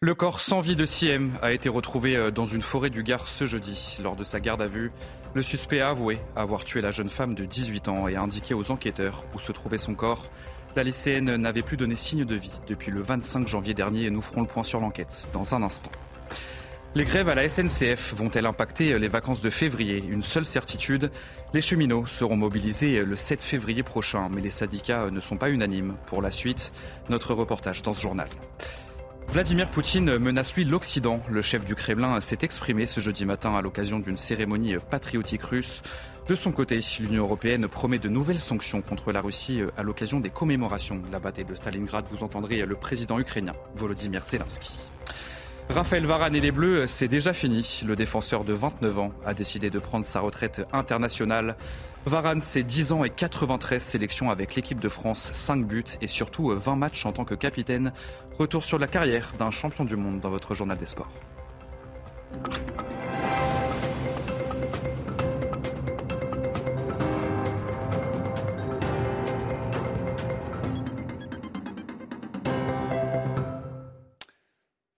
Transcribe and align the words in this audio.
Le 0.00 0.14
corps 0.14 0.40
sans 0.40 0.60
vie 0.60 0.76
de 0.76 0.84
Siem 0.84 1.32
a 1.40 1.52
été 1.52 1.70
retrouvé 1.70 2.14
euh, 2.14 2.30
dans 2.30 2.44
une 2.44 2.60
forêt 2.60 2.90
du 2.90 3.02
Gard 3.02 3.26
ce 3.26 3.46
jeudi. 3.46 3.96
Lors 4.02 4.16
de 4.16 4.24
sa 4.24 4.38
garde 4.38 4.60
à 4.60 4.66
vue, 4.66 4.92
le 5.32 5.40
suspect 5.40 5.80
a 5.80 5.88
avoué 5.88 6.18
avoir 6.36 6.64
tué 6.64 6.82
la 6.82 6.90
jeune 6.90 7.08
femme 7.08 7.34
de 7.34 7.46
18 7.46 7.88
ans 7.88 8.06
et 8.06 8.16
a 8.16 8.20
indiqué 8.20 8.52
aux 8.52 8.70
enquêteurs 8.70 9.24
où 9.34 9.40
se 9.40 9.50
trouvait 9.50 9.78
son 9.78 9.94
corps. 9.94 10.26
La 10.76 10.84
lycéenne 10.84 11.34
n'avait 11.36 11.62
plus 11.62 11.78
donné 11.78 11.96
signe 11.96 12.26
de 12.26 12.34
vie 12.34 12.52
depuis 12.68 12.90
le 12.90 13.00
25 13.00 13.48
janvier 13.48 13.72
dernier 13.72 14.04
et 14.04 14.10
nous 14.10 14.20
ferons 14.20 14.42
le 14.42 14.46
point 14.46 14.62
sur 14.62 14.78
l'enquête 14.78 15.26
dans 15.32 15.54
un 15.54 15.62
instant. 15.62 15.90
Les 16.94 17.04
grèves 17.04 17.28
à 17.28 17.34
la 17.34 17.46
SNCF 17.48 18.14
vont-elles 18.14 18.46
impacter 18.46 18.98
les 18.98 19.08
vacances 19.08 19.42
de 19.42 19.50
février? 19.50 20.02
Une 20.08 20.22
seule 20.22 20.46
certitude, 20.46 21.10
les 21.52 21.60
cheminots 21.60 22.06
seront 22.06 22.36
mobilisés 22.36 23.04
le 23.04 23.14
7 23.14 23.42
février 23.42 23.82
prochain, 23.82 24.30
mais 24.34 24.40
les 24.40 24.50
syndicats 24.50 25.10
ne 25.10 25.20
sont 25.20 25.36
pas 25.36 25.50
unanimes. 25.50 25.96
Pour 26.06 26.22
la 26.22 26.30
suite, 26.30 26.72
notre 27.10 27.34
reportage 27.34 27.82
dans 27.82 27.92
ce 27.92 28.00
journal. 28.00 28.28
Vladimir 29.28 29.68
Poutine 29.68 30.16
menace 30.18 30.54
lui 30.54 30.64
l'Occident. 30.64 31.20
Le 31.30 31.42
chef 31.42 31.66
du 31.66 31.74
Kremlin 31.74 32.18
s'est 32.22 32.38
exprimé 32.40 32.86
ce 32.86 33.00
jeudi 33.00 33.26
matin 33.26 33.54
à 33.54 33.60
l'occasion 33.60 33.98
d'une 33.98 34.16
cérémonie 34.16 34.76
patriotique 34.90 35.42
russe. 35.42 35.82
De 36.26 36.34
son 36.34 36.52
côté, 36.52 36.80
l'Union 37.00 37.24
européenne 37.24 37.68
promet 37.68 37.98
de 37.98 38.08
nouvelles 38.08 38.40
sanctions 38.40 38.80
contre 38.80 39.12
la 39.12 39.20
Russie 39.20 39.60
à 39.76 39.82
l'occasion 39.82 40.20
des 40.20 40.30
commémorations 40.30 40.96
de 40.96 41.12
la 41.12 41.20
bataille 41.20 41.44
de 41.44 41.54
Stalingrad. 41.54 42.06
Vous 42.10 42.24
entendrez 42.24 42.64
le 42.64 42.76
président 42.76 43.18
ukrainien 43.18 43.52
Volodymyr 43.76 44.24
Zelensky. 44.24 44.72
Raphaël 45.70 46.06
Varane 46.06 46.34
et 46.34 46.40
les 46.40 46.50
Bleus, 46.50 46.86
c'est 46.88 47.08
déjà 47.08 47.34
fini. 47.34 47.82
Le 47.86 47.94
défenseur 47.94 48.44
de 48.44 48.54
29 48.54 48.98
ans 48.98 49.12
a 49.26 49.34
décidé 49.34 49.68
de 49.68 49.78
prendre 49.78 50.04
sa 50.04 50.20
retraite 50.20 50.66
internationale. 50.72 51.56
Varane, 52.06 52.40
c'est 52.40 52.62
10 52.62 52.92
ans 52.92 53.04
et 53.04 53.10
93 53.10 53.82
sélections 53.82 54.30
avec 54.30 54.54
l'équipe 54.54 54.80
de 54.80 54.88
France, 54.88 55.30
5 55.32 55.66
buts 55.66 55.84
et 56.00 56.06
surtout 56.06 56.48
20 56.48 56.76
matchs 56.76 57.04
en 57.04 57.12
tant 57.12 57.26
que 57.26 57.34
capitaine. 57.34 57.92
Retour 58.38 58.64
sur 58.64 58.78
la 58.78 58.86
carrière 58.86 59.32
d'un 59.38 59.50
champion 59.50 59.84
du 59.84 59.96
monde 59.96 60.20
dans 60.20 60.30
votre 60.30 60.54
journal 60.54 60.78
des 60.78 60.86
sports. 60.86 61.12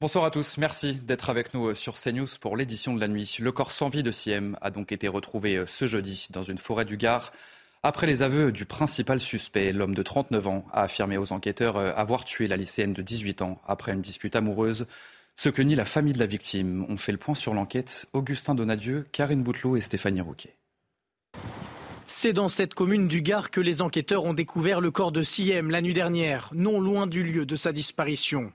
Bonsoir 0.02 0.24
à 0.24 0.30
tous, 0.30 0.56
merci 0.56 0.94
d'être 0.94 1.28
avec 1.28 1.52
nous 1.52 1.66
euh, 1.66 1.74
sur 1.74 1.92
CNews 1.92 2.26
pour 2.40 2.56
l'édition 2.56 2.94
de 2.94 3.00
la 3.00 3.06
nuit. 3.06 3.36
Le 3.38 3.52
corps 3.52 3.70
sans 3.70 3.90
vie 3.90 4.02
de 4.02 4.10
Siem 4.10 4.56
a 4.62 4.70
donc 4.70 4.92
été 4.92 5.08
retrouvé 5.08 5.56
euh, 5.56 5.66
ce 5.66 5.86
jeudi 5.86 6.28
dans 6.30 6.42
une 6.42 6.56
forêt 6.56 6.86
du 6.86 6.96
Gard. 6.96 7.32
Après 7.82 8.06
les 8.06 8.22
aveux 8.22 8.50
du 8.50 8.64
principal 8.64 9.20
suspect, 9.20 9.74
l'homme 9.74 9.94
de 9.94 10.02
39 10.02 10.46
ans 10.46 10.64
a 10.72 10.84
affirmé 10.84 11.18
aux 11.18 11.32
enquêteurs 11.32 11.76
euh, 11.76 11.92
avoir 11.94 12.24
tué 12.24 12.46
la 12.46 12.56
lycéenne 12.56 12.94
de 12.94 13.02
18 13.02 13.42
ans 13.42 13.60
après 13.66 13.92
une 13.92 14.00
dispute 14.00 14.36
amoureuse. 14.36 14.86
Ce 15.36 15.50
que 15.50 15.60
nie 15.60 15.74
la 15.74 15.84
famille 15.84 16.14
de 16.14 16.18
la 16.18 16.24
victime. 16.24 16.86
On 16.88 16.96
fait 16.96 17.12
le 17.12 17.18
point 17.18 17.34
sur 17.34 17.52
l'enquête. 17.52 18.06
Augustin 18.14 18.54
Donadieu, 18.54 19.06
Karine 19.12 19.42
Boutelot 19.42 19.76
et 19.76 19.82
Stéphanie 19.82 20.22
Rouquet. 20.22 20.56
C'est 22.06 22.32
dans 22.32 22.48
cette 22.48 22.72
commune 22.72 23.06
du 23.06 23.20
Gard 23.20 23.50
que 23.50 23.60
les 23.60 23.82
enquêteurs 23.82 24.24
ont 24.24 24.34
découvert 24.34 24.80
le 24.80 24.90
corps 24.90 25.12
de 25.12 25.22
Siem 25.22 25.70
la 25.70 25.82
nuit 25.82 25.94
dernière, 25.94 26.50
non 26.54 26.80
loin 26.80 27.06
du 27.06 27.22
lieu 27.22 27.44
de 27.44 27.54
sa 27.54 27.72
disparition. 27.72 28.50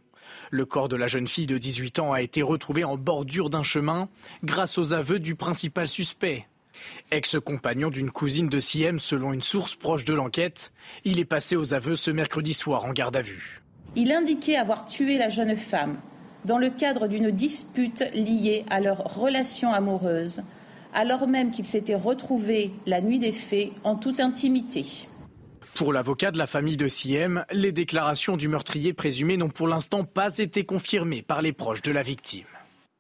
Le 0.51 0.65
corps 0.65 0.89
de 0.89 0.95
la 0.95 1.07
jeune 1.07 1.27
fille 1.27 1.47
de 1.47 1.57
18 1.57 1.99
ans 1.99 2.13
a 2.13 2.21
été 2.21 2.41
retrouvé 2.41 2.83
en 2.83 2.97
bordure 2.97 3.49
d'un 3.49 3.63
chemin 3.63 4.09
grâce 4.43 4.77
aux 4.77 4.93
aveux 4.93 5.19
du 5.19 5.35
principal 5.35 5.87
suspect. 5.87 6.47
Ex-compagnon 7.11 7.89
d'une 7.89 8.11
cousine 8.11 8.49
de 8.49 8.59
Siem 8.59 8.99
selon 8.99 9.33
une 9.33 9.41
source 9.41 9.75
proche 9.75 10.05
de 10.05 10.13
l'enquête, 10.13 10.71
il 11.03 11.19
est 11.19 11.25
passé 11.25 11.55
aux 11.55 11.73
aveux 11.73 11.95
ce 11.95 12.11
mercredi 12.11 12.53
soir 12.53 12.85
en 12.85 12.91
garde 12.91 13.15
à 13.15 13.21
vue. 13.21 13.61
Il 13.95 14.11
indiquait 14.11 14.57
avoir 14.57 14.85
tué 14.85 15.17
la 15.17 15.29
jeune 15.29 15.55
femme 15.55 15.97
dans 16.43 16.57
le 16.57 16.69
cadre 16.69 17.07
d'une 17.07 17.31
dispute 17.31 18.03
liée 18.13 18.65
à 18.69 18.79
leur 18.79 18.97
relation 19.15 19.73
amoureuse, 19.73 20.43
alors 20.93 21.27
même 21.27 21.51
qu'ils 21.51 21.65
s'étaient 21.65 21.95
retrouvés 21.95 22.71
la 22.85 23.01
nuit 23.01 23.19
des 23.19 23.31
faits 23.31 23.71
en 23.83 23.95
toute 23.95 24.19
intimité. 24.19 24.85
Pour 25.75 25.91
l'avocat 25.91 26.31
de 26.31 26.37
la 26.37 26.47
famille 26.47 26.77
de 26.77 26.87
Siem, 26.87 27.43
les 27.51 27.73
déclarations 27.73 28.37
du 28.37 28.47
meurtrier 28.47 28.93
présumé 28.93 29.35
n'ont 29.35 29.49
pour 29.49 29.67
l'instant 29.67 30.05
pas 30.05 30.37
été 30.37 30.63
confirmées 30.63 31.21
par 31.21 31.41
les 31.41 31.51
proches 31.51 31.81
de 31.81 31.91
la 31.91 32.01
victime. 32.01 32.45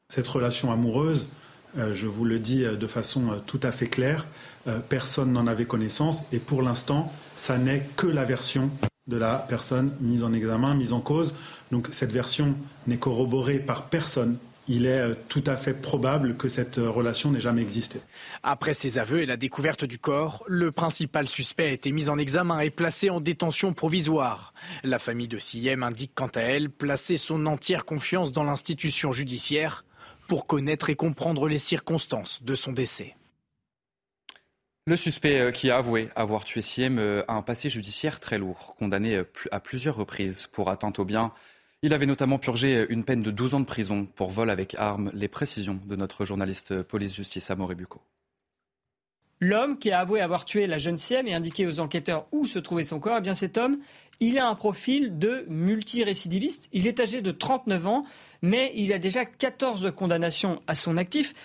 Cette 0.09 0.27
relation 0.27 0.73
amoureuse, 0.73 1.29
euh, 1.77 1.93
je 1.93 2.05
vous 2.05 2.25
le 2.25 2.37
dis 2.37 2.65
euh, 2.65 2.75
de 2.75 2.85
façon 2.85 3.31
euh, 3.31 3.35
tout 3.45 3.61
à 3.63 3.71
fait 3.71 3.87
claire, 3.87 4.27
personne 4.89 5.31
n'en 5.31 5.45
avait 5.45 5.65
connaissance 5.65 6.23
et 6.33 6.39
pour 6.39 6.63
l'instant, 6.63 7.13
ça 7.35 7.59
n'est 7.59 7.87
que 7.95 8.07
la 8.07 8.25
version 8.25 8.71
de 9.07 9.15
la 9.15 9.35
personne 9.47 9.93
mise 10.01 10.23
en 10.23 10.33
examen, 10.33 10.73
mise 10.73 10.91
en 10.91 11.01
cause. 11.01 11.35
Donc 11.71 11.89
cette 11.91 12.11
version 12.11 12.55
n'est 12.87 12.97
corroborée 12.97 13.59
par 13.59 13.83
personne 13.83 14.37
il 14.67 14.85
est 14.85 14.99
euh, 14.99 15.15
tout 15.29 15.43
à 15.45 15.57
fait 15.57 15.73
probable 15.73 16.35
que 16.35 16.49
cette 16.49 16.79
euh, 16.79 16.89
relation 16.89 17.31
n'ait 17.31 17.39
jamais 17.39 17.61
existé. 17.61 18.01
Après 18.43 18.73
ces 18.73 18.97
aveux 18.97 19.21
et 19.21 19.25
la 19.25 19.37
découverte 19.37 19.85
du 19.85 19.99
corps, 19.99 20.43
le 20.47 20.71
principal 20.71 21.27
suspect 21.27 21.65
a 21.65 21.71
été 21.71 21.91
mis 21.91 22.09
en 22.09 22.17
examen 22.17 22.59
et 22.59 22.69
placé 22.69 23.09
en 23.09 23.21
détention 23.21 23.73
provisoire. 23.73 24.53
La 24.83 24.99
famille 24.99 25.27
de 25.27 25.39
Siem 25.39 25.83
indique 25.83 26.13
quant 26.15 26.31
à 26.35 26.41
elle 26.41 26.69
placer 26.69 27.17
son 27.17 27.45
entière 27.45 27.85
confiance 27.85 28.31
dans 28.31 28.43
l'institution 28.43 29.11
judiciaire 29.11 29.85
pour 30.27 30.47
connaître 30.47 30.89
et 30.89 30.95
comprendre 30.95 31.47
les 31.47 31.59
circonstances 31.59 32.41
de 32.43 32.55
son 32.55 32.71
décès. 32.71 33.15
Le 34.87 34.97
suspect 34.97 35.39
euh, 35.39 35.51
qui 35.51 35.69
a 35.69 35.77
avoué 35.77 36.09
avoir 36.15 36.43
tué 36.43 36.61
Siem 36.61 36.99
a 37.27 37.33
un 37.33 37.41
passé 37.41 37.69
judiciaire 37.69 38.19
très 38.19 38.39
lourd, 38.39 38.75
condamné 38.79 39.21
à 39.51 39.59
plusieurs 39.59 39.95
reprises 39.95 40.47
pour 40.47 40.69
atteinte 40.69 40.97
aux 40.99 41.05
biens 41.05 41.31
il 41.85 41.93
avait 41.93 42.07
notamment 42.07 42.39
purgé 42.39 42.87
une 42.89 43.03
peine 43.03 43.21
de 43.21 43.29
12 43.29 43.53
ans 43.53 43.59
de 43.59 43.65
prison 43.65 44.07
pour 44.15 44.31
vol 44.31 44.49
avec 44.49 44.73
arme. 44.79 45.11
Les 45.13 45.27
précisions 45.27 45.79
de 45.85 45.95
notre 45.95 46.25
journaliste 46.25 46.81
police-justice 46.81 47.51
à 47.51 47.55
Bucco. 47.55 48.01
L'homme 49.39 49.77
qui 49.77 49.91
a 49.91 49.99
avoué 49.99 50.19
avoir 50.19 50.45
tué 50.45 50.65
la 50.65 50.79
jeune 50.79 50.97
Siem 50.97 51.27
et 51.27 51.35
indiqué 51.35 51.67
aux 51.67 51.79
enquêteurs 51.79 52.25
où 52.31 52.47
se 52.47 52.57
trouvait 52.57 52.83
son 52.83 52.99
corps, 52.99 53.17
eh 53.19 53.21
bien 53.21 53.35
cet 53.35 53.59
homme, 53.59 53.77
il 54.19 54.39
a 54.39 54.47
un 54.47 54.55
profil 54.55 55.19
de 55.19 55.45
multirécidiviste. 55.47 56.69
Il 56.73 56.87
est 56.87 56.99
âgé 56.99 57.21
de 57.21 57.29
39 57.29 57.85
ans, 57.85 58.05
mais 58.41 58.71
il 58.73 58.91
a 58.91 58.97
déjà 58.97 59.23
14 59.23 59.91
condamnations 59.95 60.63
à 60.65 60.73
son 60.73 60.97
actif. 60.97 61.35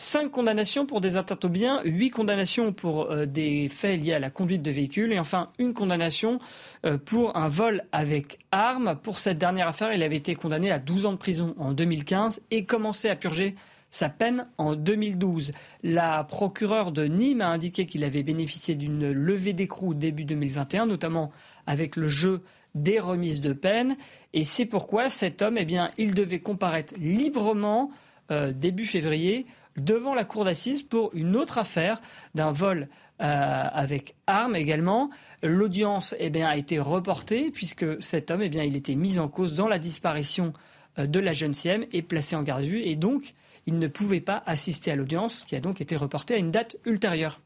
Cinq 0.00 0.30
condamnations 0.30 0.86
pour 0.86 1.00
des 1.00 1.16
atteintes 1.16 1.44
aux 1.44 1.48
biens, 1.48 1.82
huit 1.84 2.10
condamnations 2.10 2.72
pour 2.72 3.10
euh, 3.10 3.26
des 3.26 3.68
faits 3.68 4.00
liés 4.00 4.12
à 4.12 4.20
la 4.20 4.30
conduite 4.30 4.62
de 4.62 4.70
véhicule 4.70 5.12
et 5.12 5.18
enfin 5.18 5.50
une 5.58 5.74
condamnation 5.74 6.38
euh, 6.86 6.98
pour 6.98 7.36
un 7.36 7.48
vol 7.48 7.82
avec 7.90 8.38
arme. 8.52 8.96
Pour 9.02 9.18
cette 9.18 9.38
dernière 9.38 9.66
affaire, 9.66 9.92
il 9.92 10.04
avait 10.04 10.14
été 10.14 10.36
condamné 10.36 10.70
à 10.70 10.78
12 10.78 11.06
ans 11.06 11.12
de 11.14 11.16
prison 11.16 11.56
en 11.58 11.72
2015 11.72 12.42
et 12.52 12.64
commencé 12.64 13.08
à 13.08 13.16
purger 13.16 13.56
sa 13.90 14.08
peine 14.08 14.46
en 14.56 14.76
2012. 14.76 15.50
La 15.82 16.22
procureure 16.22 16.92
de 16.92 17.02
Nîmes 17.02 17.40
a 17.40 17.48
indiqué 17.48 17.84
qu'il 17.84 18.04
avait 18.04 18.22
bénéficié 18.22 18.76
d'une 18.76 19.10
levée 19.10 19.52
d'écrou 19.52 19.94
début 19.94 20.24
2021, 20.24 20.86
notamment 20.86 21.32
avec 21.66 21.96
le 21.96 22.06
jeu 22.06 22.42
des 22.76 23.00
remises 23.00 23.40
de 23.40 23.52
peine. 23.52 23.96
Et 24.32 24.44
c'est 24.44 24.66
pourquoi 24.66 25.08
cet 25.08 25.42
homme, 25.42 25.58
eh 25.58 25.64
bien, 25.64 25.90
il 25.98 26.14
devait 26.14 26.38
comparaître 26.38 26.94
librement 27.00 27.90
euh, 28.30 28.52
début 28.52 28.86
février 28.86 29.46
devant 29.80 30.14
la 30.14 30.24
cour 30.24 30.44
d'assises 30.44 30.82
pour 30.82 31.10
une 31.14 31.36
autre 31.36 31.58
affaire 31.58 32.00
d'un 32.34 32.52
vol 32.52 32.88
euh, 33.20 33.64
avec 33.72 34.14
armes 34.26 34.56
également. 34.56 35.10
L'audience 35.42 36.14
eh 36.18 36.42
a 36.42 36.56
été 36.56 36.78
reportée 36.78 37.50
puisque 37.50 38.00
cet 38.02 38.30
homme 38.30 38.42
eh 38.42 38.66
il 38.66 38.76
était 38.76 38.94
mis 38.94 39.18
en 39.18 39.28
cause 39.28 39.54
dans 39.54 39.68
la 39.68 39.78
disparition 39.78 40.52
euh, 40.98 41.06
de 41.06 41.20
la 41.20 41.32
jeune 41.32 41.54
Siem 41.54 41.84
et 41.92 42.02
placé 42.02 42.36
en 42.36 42.42
garde 42.42 42.62
à 42.62 42.66
vue 42.66 42.80
et 42.80 42.96
donc 42.96 43.34
il 43.66 43.78
ne 43.78 43.86
pouvait 43.86 44.20
pas 44.20 44.42
assister 44.46 44.90
à 44.90 44.96
l'audience 44.96 45.44
qui 45.44 45.56
a 45.56 45.60
donc 45.60 45.80
été 45.80 45.96
reportée 45.96 46.34
à 46.34 46.38
une 46.38 46.50
date 46.50 46.76
ultérieure. 46.86 47.40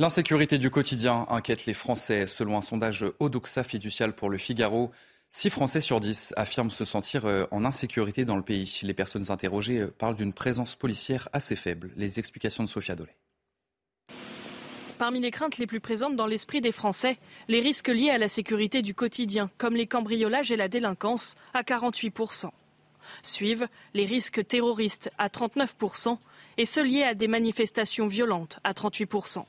L'insécurité 0.00 0.58
du 0.58 0.70
quotidien 0.70 1.26
inquiète 1.28 1.66
les 1.66 1.74
Français. 1.74 2.28
Selon 2.28 2.56
un 2.56 2.62
sondage 2.62 3.04
Odoxa 3.18 3.64
fiducial 3.64 4.12
pour 4.12 4.30
le 4.30 4.38
Figaro, 4.38 4.92
6 5.30 5.50
Français 5.50 5.80
sur 5.80 6.00
10 6.00 6.32
affirment 6.36 6.70
se 6.70 6.84
sentir 6.84 7.26
euh, 7.26 7.44
en 7.50 7.64
insécurité 7.64 8.24
dans 8.24 8.36
le 8.36 8.42
pays. 8.42 8.80
Les 8.82 8.94
personnes 8.94 9.30
interrogées 9.30 9.80
euh, 9.80 9.94
parlent 9.96 10.16
d'une 10.16 10.32
présence 10.32 10.74
policière 10.74 11.28
assez 11.32 11.54
faible. 11.54 11.90
Les 11.96 12.18
explications 12.18 12.64
de 12.64 12.68
Sophia 12.68 12.96
Dolé. 12.96 13.12
Parmi 14.96 15.20
les 15.20 15.30
craintes 15.30 15.58
les 15.58 15.66
plus 15.66 15.80
présentes 15.80 16.16
dans 16.16 16.26
l'esprit 16.26 16.60
des 16.60 16.72
Français, 16.72 17.18
les 17.46 17.60
risques 17.60 17.88
liés 17.88 18.10
à 18.10 18.18
la 18.18 18.26
sécurité 18.26 18.82
du 18.82 18.94
quotidien, 18.94 19.50
comme 19.58 19.76
les 19.76 19.86
cambriolages 19.86 20.50
et 20.50 20.56
la 20.56 20.66
délinquance, 20.66 21.36
à 21.54 21.62
48%. 21.62 22.50
Suivent 23.22 23.68
les 23.94 24.06
risques 24.06 24.44
terroristes 24.46 25.10
à 25.18 25.28
39% 25.28 26.18
et 26.56 26.64
ceux 26.64 26.82
liés 26.82 27.04
à 27.04 27.14
des 27.14 27.28
manifestations 27.28 28.08
violentes 28.08 28.58
à 28.64 28.72
38%. 28.72 29.44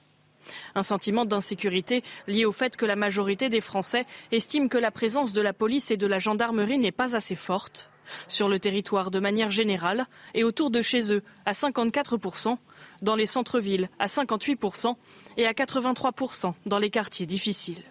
Un 0.75 0.83
sentiment 0.83 1.25
d'insécurité 1.25 2.03
lié 2.27 2.45
au 2.45 2.51
fait 2.51 2.77
que 2.77 2.85
la 2.85 2.95
majorité 2.95 3.49
des 3.49 3.61
Français 3.61 4.05
estiment 4.31 4.67
que 4.67 4.77
la 4.77 4.91
présence 4.91 5.33
de 5.33 5.41
la 5.41 5.53
police 5.53 5.91
et 5.91 5.97
de 5.97 6.07
la 6.07 6.19
gendarmerie 6.19 6.77
n'est 6.77 6.91
pas 6.91 7.15
assez 7.15 7.35
forte 7.35 7.89
sur 8.27 8.49
le 8.49 8.59
territoire 8.59 9.11
de 9.11 9.19
manière 9.19 9.51
générale 9.51 10.05
et 10.33 10.43
autour 10.43 10.71
de 10.71 10.81
chez 10.81 11.13
eux 11.13 11.23
à 11.45 11.51
54%, 11.51 12.57
dans 13.01 13.15
les 13.15 13.25
centres-villes 13.25 13.89
à 13.99 14.07
58% 14.07 14.95
et 15.37 15.45
à 15.45 15.53
83% 15.53 16.53
dans 16.65 16.79
les 16.79 16.89
quartiers 16.89 17.25
difficiles. 17.25 17.83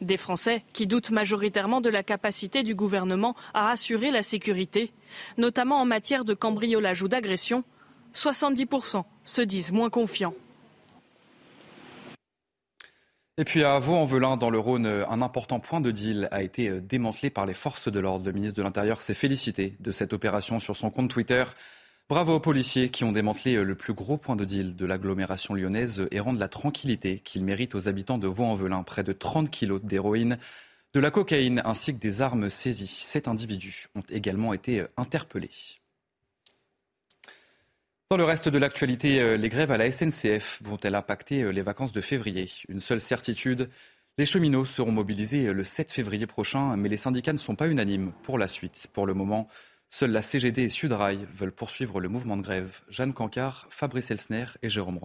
Des 0.00 0.16
Français 0.16 0.64
qui 0.72 0.86
doutent 0.86 1.10
majoritairement 1.10 1.80
de 1.80 1.88
la 1.88 2.02
capacité 2.02 2.62
du 2.62 2.74
gouvernement 2.74 3.36
à 3.54 3.70
assurer 3.70 4.10
la 4.10 4.22
sécurité, 4.22 4.92
notamment 5.38 5.80
en 5.80 5.84
matière 5.84 6.24
de 6.24 6.34
cambriolage 6.34 7.02
ou 7.02 7.08
d'agression. 7.08 7.64
70% 8.14 9.04
se 9.24 9.42
disent 9.42 9.72
moins 9.72 9.88
confiants. 9.88 10.34
Et 13.38 13.44
puis 13.44 13.64
à 13.64 13.78
Vaux-en-Velin, 13.78 14.36
dans 14.36 14.50
le 14.50 14.58
Rhône, 14.58 14.86
un 14.86 15.22
important 15.22 15.58
point 15.58 15.80
de 15.80 15.90
deal 15.90 16.28
a 16.32 16.42
été 16.42 16.82
démantelé 16.82 17.30
par 17.30 17.46
les 17.46 17.54
forces 17.54 17.90
de 17.90 17.98
l'ordre. 17.98 18.26
Le 18.26 18.32
ministre 18.32 18.58
de 18.58 18.62
l'Intérieur 18.62 19.00
s'est 19.00 19.14
félicité 19.14 19.74
de 19.80 19.90
cette 19.90 20.12
opération 20.12 20.60
sur 20.60 20.76
son 20.76 20.90
compte 20.90 21.08
Twitter. 21.08 21.44
Bravo 22.10 22.34
aux 22.34 22.40
policiers 22.40 22.90
qui 22.90 23.04
ont 23.04 23.12
démantelé 23.12 23.64
le 23.64 23.74
plus 23.74 23.94
gros 23.94 24.18
point 24.18 24.36
de 24.36 24.44
deal 24.44 24.76
de 24.76 24.84
l'agglomération 24.84 25.54
lyonnaise 25.54 26.06
et 26.10 26.20
rendent 26.20 26.38
la 26.38 26.48
tranquillité 26.48 27.20
qu'ils 27.20 27.42
méritent 27.42 27.74
aux 27.74 27.88
habitants 27.88 28.18
de 28.18 28.28
Vaux-en-Velin. 28.28 28.82
Près 28.82 29.02
de 29.02 29.14
30 29.14 29.50
kilos 29.50 29.80
d'héroïne, 29.82 30.36
de 30.92 31.00
la 31.00 31.10
cocaïne 31.10 31.62
ainsi 31.64 31.94
que 31.94 32.00
des 32.00 32.20
armes 32.20 32.50
saisies. 32.50 32.86
Sept 32.86 33.28
individus 33.28 33.86
ont 33.94 34.02
également 34.10 34.52
été 34.52 34.84
interpellés. 34.98 35.80
Dans 38.12 38.18
le 38.18 38.24
reste 38.24 38.50
de 38.50 38.58
l'actualité, 38.58 39.38
les 39.38 39.48
grèves 39.48 39.70
à 39.70 39.78
la 39.78 39.90
SNCF 39.90 40.60
vont-elles 40.64 40.96
impacter 40.96 41.50
les 41.50 41.62
vacances 41.62 41.92
de 41.92 42.02
février? 42.02 42.46
Une 42.68 42.80
seule 42.80 43.00
certitude, 43.00 43.70
les 44.18 44.26
cheminots 44.26 44.66
seront 44.66 44.92
mobilisés 44.92 45.50
le 45.50 45.64
7 45.64 45.90
février 45.90 46.26
prochain, 46.26 46.76
mais 46.76 46.90
les 46.90 46.98
syndicats 46.98 47.32
ne 47.32 47.38
sont 47.38 47.56
pas 47.56 47.68
unanimes 47.68 48.12
pour 48.22 48.36
la 48.36 48.48
suite. 48.48 48.86
Pour 48.92 49.06
le 49.06 49.14
moment, 49.14 49.48
Seuls 49.88 50.10
la 50.10 50.20
CGD 50.20 50.64
et 50.64 50.68
Sudrail 50.68 51.26
veulent 51.32 51.52
poursuivre 51.52 52.02
le 52.02 52.10
mouvement 52.10 52.36
de 52.36 52.42
grève. 52.42 52.82
Jeanne 52.90 53.14
Cancard, 53.14 53.66
Fabrice 53.70 54.10
Elsner 54.10 54.44
et 54.60 54.68
Jérôme 54.68 54.98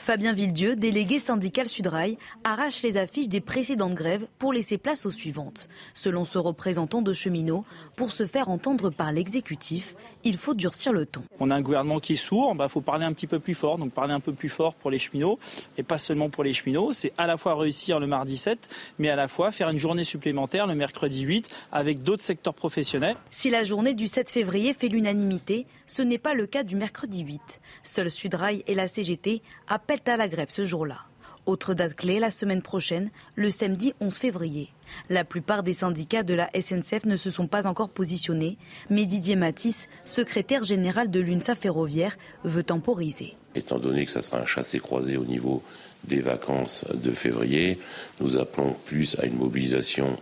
Fabien 0.00 0.32
Villedieu, 0.32 0.74
délégué 0.74 1.18
syndical 1.18 1.68
Sudrail, 1.68 2.16
arrache 2.44 2.82
les 2.82 2.96
affiches 2.96 3.28
des 3.28 3.40
précédentes 3.40 3.94
grèves 3.94 4.26
pour 4.38 4.52
laisser 4.52 4.78
place 4.78 5.06
aux 5.06 5.10
suivantes. 5.10 5.68
Selon 5.94 6.24
ce 6.24 6.38
représentant 6.38 7.02
de 7.02 7.12
cheminots, 7.12 7.64
pour 7.96 8.12
se 8.12 8.26
faire 8.26 8.48
entendre 8.48 8.90
par 8.90 9.12
l'exécutif, 9.12 9.94
il 10.24 10.36
faut 10.36 10.54
durcir 10.54 10.92
le 10.92 11.06
ton. 11.06 11.22
On 11.40 11.50
a 11.50 11.54
un 11.54 11.60
gouvernement 11.60 12.00
qui 12.00 12.14
est 12.14 12.16
sourd, 12.16 12.52
il 12.54 12.58
bah, 12.58 12.68
faut 12.68 12.80
parler 12.80 13.04
un 13.04 13.12
petit 13.12 13.26
peu 13.26 13.38
plus 13.38 13.54
fort, 13.54 13.78
donc 13.78 13.92
parler 13.92 14.14
un 14.14 14.20
peu 14.20 14.32
plus 14.32 14.48
fort 14.48 14.74
pour 14.74 14.90
les 14.90 14.98
cheminots, 14.98 15.38
et 15.76 15.82
pas 15.82 15.98
seulement 15.98 16.30
pour 16.30 16.42
les 16.42 16.52
cheminots, 16.52 16.92
c'est 16.92 17.12
à 17.18 17.26
la 17.26 17.36
fois 17.36 17.54
réussir 17.54 18.00
le 18.00 18.06
mardi 18.06 18.36
7, 18.36 18.68
mais 18.98 19.10
à 19.10 19.16
la 19.16 19.28
fois 19.28 19.52
faire 19.52 19.68
une 19.68 19.78
journée 19.78 20.04
supplémentaire 20.04 20.66
le 20.66 20.74
mercredi 20.74 21.22
8 21.22 21.50
avec 21.72 22.02
d'autres 22.02 22.22
secteurs 22.22 22.54
professionnels. 22.54 23.16
Si 23.30 23.50
la 23.50 23.64
journée 23.64 23.94
du 23.94 24.08
7 24.08 24.30
février 24.30 24.72
fait 24.72 24.88
l'unanimité, 24.88 25.66
ce 25.86 26.02
n'est 26.02 26.18
pas 26.18 26.34
le 26.34 26.46
cas 26.46 26.62
du 26.64 26.76
mercredi 26.76 27.20
8. 27.22 27.60
Seul 27.82 28.10
Sudrail 28.10 28.62
et 28.66 28.74
la 28.74 28.88
CGT 28.88 29.27
appellent 29.66 30.00
à 30.06 30.16
la 30.16 30.28
grève 30.28 30.50
ce 30.50 30.64
jour-là. 30.64 30.98
Autre 31.46 31.72
date 31.72 31.94
clé, 31.94 32.18
la 32.18 32.30
semaine 32.30 32.60
prochaine, 32.60 33.10
le 33.34 33.50
samedi 33.50 33.94
11 34.00 34.14
février. 34.14 34.68
La 35.08 35.24
plupart 35.24 35.62
des 35.62 35.72
syndicats 35.72 36.22
de 36.22 36.34
la 36.34 36.50
SNCF 36.58 37.06
ne 37.06 37.16
se 37.16 37.30
sont 37.30 37.46
pas 37.46 37.66
encore 37.66 37.88
positionnés, 37.88 38.58
mais 38.90 39.04
Didier 39.04 39.36
Matisse, 39.36 39.88
secrétaire 40.04 40.64
général 40.64 41.10
de 41.10 41.20
l'UNSA 41.20 41.54
ferroviaire, 41.54 42.18
veut 42.44 42.62
temporiser. 42.62 43.34
Étant 43.54 43.78
donné 43.78 44.04
que 44.04 44.12
ça 44.12 44.20
sera 44.20 44.38
un 44.40 44.44
chassé-croisé 44.44 45.16
au 45.16 45.24
niveau 45.24 45.62
des 46.04 46.20
vacances 46.20 46.84
de 46.92 47.12
février, 47.12 47.78
nous 48.20 48.36
appelons 48.36 48.76
plus 48.84 49.18
à 49.18 49.24
une 49.24 49.36
mobilisation 49.36 50.18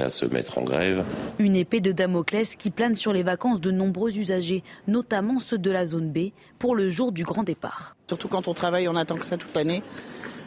qu'à 0.00 0.08
se 0.08 0.24
mettre 0.24 0.56
en 0.58 0.62
grève. 0.62 1.04
Une 1.38 1.56
épée 1.56 1.80
de 1.80 1.92
Damoclès 1.92 2.56
qui 2.56 2.70
plane 2.70 2.94
sur 2.94 3.12
les 3.12 3.22
vacances 3.22 3.60
de 3.60 3.70
nombreux 3.70 4.16
usagers, 4.16 4.64
notamment 4.88 5.38
ceux 5.38 5.58
de 5.58 5.70
la 5.70 5.84
zone 5.84 6.10
B, 6.10 6.30
pour 6.58 6.74
le 6.74 6.88
jour 6.88 7.12
du 7.12 7.22
grand 7.22 7.42
départ. 7.42 7.96
Surtout 8.08 8.28
quand 8.28 8.48
on 8.48 8.54
travaille, 8.54 8.88
on 8.88 8.96
attend 8.96 9.16
que 9.16 9.26
ça 9.26 9.36
toute 9.36 9.54
l'année. 9.54 9.82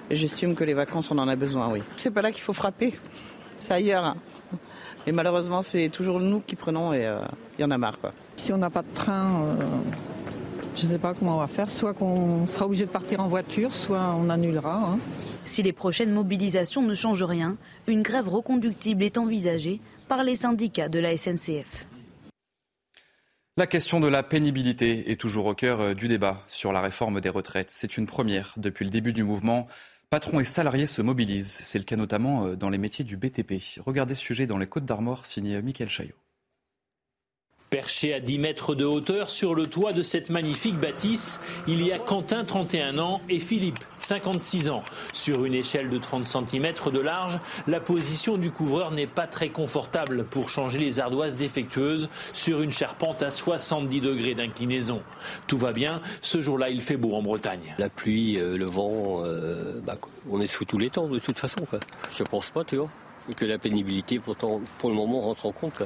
J'estime 0.09 0.55
que 0.55 0.63
les 0.63 0.73
vacances, 0.73 1.11
on 1.11 1.17
en 1.19 1.27
a 1.27 1.35
besoin, 1.35 1.71
oui. 1.71 1.83
C'est 1.97 2.09
pas 2.09 2.23
là 2.23 2.31
qu'il 2.31 2.41
faut 2.41 2.53
frapper, 2.53 2.93
c'est 3.59 3.73
ailleurs. 3.73 4.15
Et 5.05 5.11
malheureusement, 5.11 5.61
c'est 5.61 5.89
toujours 5.89 6.19
nous 6.19 6.39
qui 6.39 6.55
prenons 6.55 6.93
et 6.93 7.01
il 7.01 7.05
euh, 7.05 7.19
y 7.59 7.63
en 7.63 7.69
a 7.71 7.77
marre. 7.77 7.99
Quoi. 7.99 8.11
Si 8.37 8.53
on 8.53 8.57
n'a 8.57 8.71
pas 8.71 8.81
de 8.81 8.93
train, 8.95 9.43
euh, 9.43 9.55
je 10.75 10.85
ne 10.85 10.91
sais 10.91 10.97
pas 10.97 11.13
comment 11.13 11.35
on 11.35 11.39
va 11.39 11.47
faire. 11.47 11.69
Soit 11.69 11.93
qu'on 11.93 12.47
sera 12.47 12.65
obligé 12.65 12.85
de 12.85 12.89
partir 12.89 13.19
en 13.19 13.27
voiture, 13.27 13.73
soit 13.73 14.15
on 14.17 14.29
annulera. 14.29 14.75
Hein. 14.75 14.99
Si 15.45 15.61
les 15.61 15.73
prochaines 15.73 16.11
mobilisations 16.11 16.81
ne 16.81 16.95
changent 16.95 17.23
rien, 17.23 17.57
une 17.87 18.01
grève 18.01 18.29
reconductible 18.29 19.03
est 19.03 19.17
envisagée 19.17 19.79
par 20.07 20.23
les 20.23 20.35
syndicats 20.35 20.89
de 20.89 20.99
la 20.99 21.17
SNCF. 21.17 21.85
La 23.55 23.67
question 23.67 23.99
de 23.99 24.07
la 24.07 24.23
pénibilité 24.23 25.11
est 25.11 25.19
toujours 25.19 25.45
au 25.45 25.53
cœur 25.53 25.79
euh, 25.79 25.93
du 25.93 26.07
débat 26.07 26.41
sur 26.47 26.73
la 26.73 26.81
réforme 26.81 27.21
des 27.21 27.29
retraites. 27.29 27.69
C'est 27.69 27.97
une 27.97 28.07
première 28.07 28.55
depuis 28.57 28.83
le 28.83 28.89
début 28.89 29.13
du 29.13 29.23
mouvement. 29.23 29.67
Patrons 30.09 30.39
et 30.39 30.43
salariés 30.43 30.87
se 30.87 31.03
mobilisent. 31.03 31.61
C'est 31.63 31.77
le 31.77 31.85
cas 31.85 31.95
notamment 31.95 32.47
euh, 32.47 32.55
dans 32.55 32.71
les 32.71 32.79
métiers 32.79 33.05
du 33.05 33.15
BTP. 33.15 33.61
Regardez 33.85 34.15
ce 34.15 34.21
sujet 34.21 34.47
dans 34.47 34.57
les 34.57 34.65
Côtes 34.65 34.85
d'Armor, 34.85 35.27
signé 35.27 35.61
Michael 35.61 35.89
Chaillot. 35.89 36.22
Perché 37.73 38.13
à 38.13 38.19
10 38.19 38.37
mètres 38.37 38.75
de 38.75 38.85
hauteur 38.85 39.31
sur 39.31 39.55
le 39.55 39.65
toit 39.65 39.93
de 39.93 40.03
cette 40.03 40.29
magnifique 40.29 40.79
bâtisse, 40.79 41.39
il 41.67 41.83
y 41.83 41.91
a 41.91 41.97
Quentin, 41.97 42.45
31 42.45 42.99
ans, 42.99 43.19
et 43.29 43.39
Philippe, 43.39 43.79
56 43.97 44.69
ans. 44.69 44.83
Sur 45.11 45.43
une 45.43 45.55
échelle 45.55 45.89
de 45.89 45.97
30 45.97 46.27
cm 46.27 46.71
de 46.93 46.99
large, 46.99 47.39
la 47.65 47.79
position 47.79 48.37
du 48.37 48.51
couvreur 48.51 48.91
n'est 48.91 49.07
pas 49.07 49.25
très 49.25 49.49
confortable 49.49 50.25
pour 50.25 50.51
changer 50.51 50.77
les 50.77 50.99
ardoises 50.99 51.33
défectueuses 51.33 52.09
sur 52.31 52.61
une 52.61 52.71
charpente 52.71 53.23
à 53.23 53.31
70 53.31 54.01
degrés 54.01 54.35
d'inclinaison. 54.35 55.01
Tout 55.47 55.57
va 55.57 55.71
bien, 55.71 55.99
ce 56.21 56.41
jour-là 56.41 56.69
il 56.69 56.79
fait 56.79 56.97
beau 56.97 57.15
en 57.15 57.23
Bretagne. 57.23 57.73
La 57.79 57.89
pluie, 57.89 58.37
euh, 58.37 58.55
le 58.55 58.65
vent, 58.65 59.23
euh, 59.25 59.81
bah, 59.83 59.95
on 60.29 60.39
est 60.41 60.45
sous 60.45 60.65
tous 60.65 60.77
les 60.77 60.91
temps 60.91 61.07
de 61.07 61.17
toute 61.17 61.39
façon. 61.39 61.65
Quoi. 61.67 61.79
Je 62.15 62.21
pense 62.21 62.51
pas, 62.51 62.63
que 62.63 63.45
la 63.45 63.57
pénibilité 63.57 64.19
pour 64.19 64.89
le 64.89 64.95
moment 64.95 65.21
rentre 65.21 65.47
en 65.47 65.51
compte. 65.51 65.81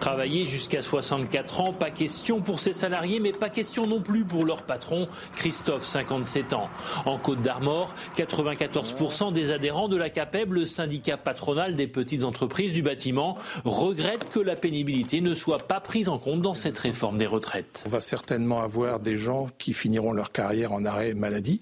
Travailler 0.00 0.46
jusqu'à 0.46 0.80
64 0.80 1.60
ans, 1.60 1.72
pas 1.74 1.90
question 1.90 2.40
pour 2.40 2.58
ses 2.60 2.72
salariés, 2.72 3.20
mais 3.20 3.32
pas 3.32 3.50
question 3.50 3.86
non 3.86 4.00
plus 4.00 4.24
pour 4.24 4.46
leur 4.46 4.62
patron, 4.62 5.08
Christophe, 5.36 5.84
57 5.84 6.54
ans. 6.54 6.68
En 7.04 7.18
Côte 7.18 7.42
d'Armor, 7.42 7.94
94% 8.16 9.32
des 9.34 9.52
adhérents 9.52 9.88
de 9.88 9.98
la 9.98 10.08
CAPEB, 10.08 10.54
le 10.54 10.66
syndicat 10.66 11.18
patronal 11.18 11.76
des 11.76 11.86
petites 11.86 12.24
entreprises 12.24 12.72
du 12.72 12.80
bâtiment, 12.80 13.36
regrettent 13.66 14.30
que 14.30 14.40
la 14.40 14.56
pénibilité 14.56 15.20
ne 15.20 15.34
soit 15.34 15.58
pas 15.58 15.80
prise 15.80 16.08
en 16.08 16.18
compte 16.18 16.40
dans 16.40 16.54
cette 16.54 16.78
réforme 16.78 17.18
des 17.18 17.26
retraites. 17.26 17.84
On 17.86 17.90
va 17.90 18.00
certainement 18.00 18.60
avoir 18.62 19.00
des 19.00 19.18
gens 19.18 19.48
qui 19.58 19.74
finiront 19.74 20.12
leur 20.12 20.32
carrière 20.32 20.72
en 20.72 20.86
arrêt 20.86 21.12
maladie. 21.12 21.60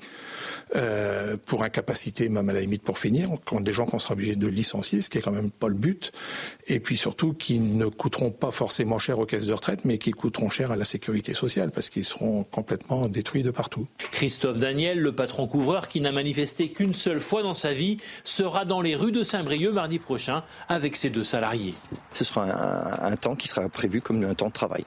Euh, 0.76 1.36
pour 1.44 1.62
incapacité, 1.62 2.28
même 2.28 2.48
à 2.48 2.52
la 2.52 2.60
limite 2.60 2.82
pour 2.82 2.98
finir, 2.98 3.30
des 3.60 3.72
gens 3.72 3.86
qu'on 3.86 3.98
sera 3.98 4.14
obligé 4.14 4.36
de 4.36 4.46
licencier, 4.46 5.02
ce 5.02 5.08
qui 5.08 5.18
est 5.18 5.20
quand 5.22 5.32
même 5.32 5.50
pas 5.50 5.68
le 5.68 5.74
but, 5.74 6.12
et 6.66 6.80
puis 6.80 6.96
surtout 6.96 7.32
qui 7.32 7.58
ne 7.58 7.86
coûteront 7.86 8.30
pas 8.30 8.50
forcément 8.50 8.98
cher 8.98 9.18
aux 9.18 9.26
caisses 9.26 9.46
de 9.46 9.52
retraite, 9.52 9.80
mais 9.84 9.98
qui 9.98 10.10
coûteront 10.10 10.50
cher 10.50 10.70
à 10.70 10.76
la 10.76 10.84
sécurité 10.84 11.34
sociale, 11.34 11.70
parce 11.70 11.88
qu'ils 11.88 12.04
seront 12.04 12.44
complètement 12.44 13.08
détruits 13.08 13.42
de 13.42 13.50
partout. 13.50 13.86
Christophe 14.10 14.58
Daniel, 14.58 15.00
le 15.00 15.14
patron 15.14 15.46
couvreur 15.46 15.88
qui 15.88 16.00
n'a 16.00 16.12
manifesté 16.12 16.70
qu'une 16.70 16.94
seule 16.94 17.20
fois 17.20 17.42
dans 17.42 17.54
sa 17.54 17.72
vie, 17.72 17.98
sera 18.24 18.64
dans 18.64 18.80
les 18.80 18.94
rues 18.94 19.12
de 19.12 19.24
Saint-Brieuc 19.24 19.72
mardi 19.72 19.98
prochain 19.98 20.44
avec 20.68 20.96
ses 20.96 21.10
deux 21.10 21.24
salariés. 21.24 21.74
Ce 22.14 22.24
sera 22.24 22.44
un, 22.44 23.12
un 23.12 23.16
temps 23.16 23.36
qui 23.36 23.48
sera 23.48 23.68
prévu 23.68 24.00
comme 24.00 24.22
un 24.24 24.34
temps 24.34 24.48
de 24.48 24.52
travail. 24.52 24.84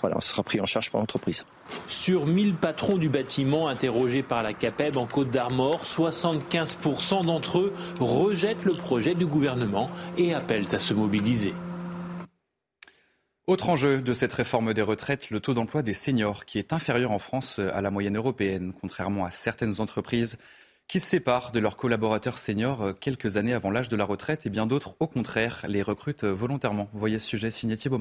Voilà, 0.00 0.20
ce 0.20 0.30
sera 0.30 0.42
pris 0.42 0.60
en 0.60 0.66
charge 0.66 0.90
par 0.90 1.00
l'entreprise. 1.00 1.44
Sur 1.86 2.26
1000 2.26 2.54
patrons 2.54 2.96
du 2.96 3.08
bâtiment 3.08 3.68
interrogés 3.68 4.22
par 4.22 4.42
la 4.42 4.52
CAPEB 4.52 4.96
en 4.96 5.06
Côte 5.06 5.30
d'Armor, 5.30 5.84
75% 5.84 7.24
d'entre 7.24 7.58
eux 7.58 7.74
rejettent 7.98 8.64
le 8.64 8.74
projet 8.74 9.14
du 9.14 9.26
gouvernement 9.26 9.90
et 10.16 10.34
appellent 10.34 10.74
à 10.74 10.78
se 10.78 10.94
mobiliser. 10.94 11.54
Autre 13.46 13.68
enjeu 13.68 14.00
de 14.00 14.12
cette 14.14 14.32
réforme 14.32 14.74
des 14.74 14.82
retraites, 14.82 15.30
le 15.30 15.40
taux 15.40 15.54
d'emploi 15.54 15.82
des 15.82 15.94
seniors 15.94 16.44
qui 16.44 16.58
est 16.58 16.72
inférieur 16.72 17.10
en 17.10 17.18
France 17.18 17.58
à 17.58 17.80
la 17.80 17.90
moyenne 17.90 18.16
européenne, 18.16 18.72
contrairement 18.80 19.24
à 19.24 19.32
certaines 19.32 19.80
entreprises 19.80 20.38
qui 20.86 21.00
se 21.00 21.06
séparent 21.08 21.50
de 21.50 21.58
leurs 21.58 21.76
collaborateurs 21.76 22.38
seniors 22.38 22.94
quelques 23.00 23.36
années 23.36 23.52
avant 23.52 23.70
l'âge 23.70 23.88
de 23.88 23.96
la 23.96 24.04
retraite 24.04 24.46
et 24.46 24.50
bien 24.50 24.66
d'autres, 24.66 24.94
au 25.00 25.08
contraire, 25.08 25.64
les 25.68 25.82
recrutent 25.82 26.24
volontairement. 26.24 26.88
Voyez 26.92 27.18
ce 27.18 27.26
sujet 27.26 27.50
signé 27.50 27.76
Thibault. 27.76 28.00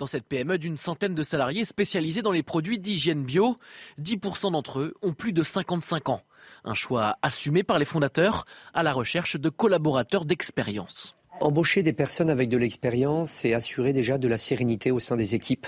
Dans 0.00 0.06
cette 0.06 0.24
PME 0.24 0.56
d'une 0.56 0.78
centaine 0.78 1.14
de 1.14 1.22
salariés 1.22 1.66
spécialisés 1.66 2.22
dans 2.22 2.32
les 2.32 2.42
produits 2.42 2.78
d'hygiène 2.78 3.22
bio, 3.22 3.58
10% 4.00 4.52
d'entre 4.52 4.80
eux 4.80 4.94
ont 5.02 5.12
plus 5.12 5.34
de 5.34 5.42
55 5.42 6.08
ans. 6.08 6.22
Un 6.64 6.72
choix 6.72 7.18
assumé 7.20 7.64
par 7.64 7.78
les 7.78 7.84
fondateurs 7.84 8.46
à 8.72 8.82
la 8.82 8.94
recherche 8.94 9.36
de 9.36 9.50
collaborateurs 9.50 10.24
d'expérience. 10.24 11.16
Embaucher 11.42 11.82
des 11.82 11.92
personnes 11.92 12.30
avec 12.30 12.48
de 12.48 12.56
l'expérience, 12.56 13.30
c'est 13.30 13.52
assurer 13.52 13.92
déjà 13.92 14.16
de 14.16 14.26
la 14.26 14.38
sérénité 14.38 14.90
au 14.90 15.00
sein 15.00 15.18
des 15.18 15.34
équipes, 15.34 15.66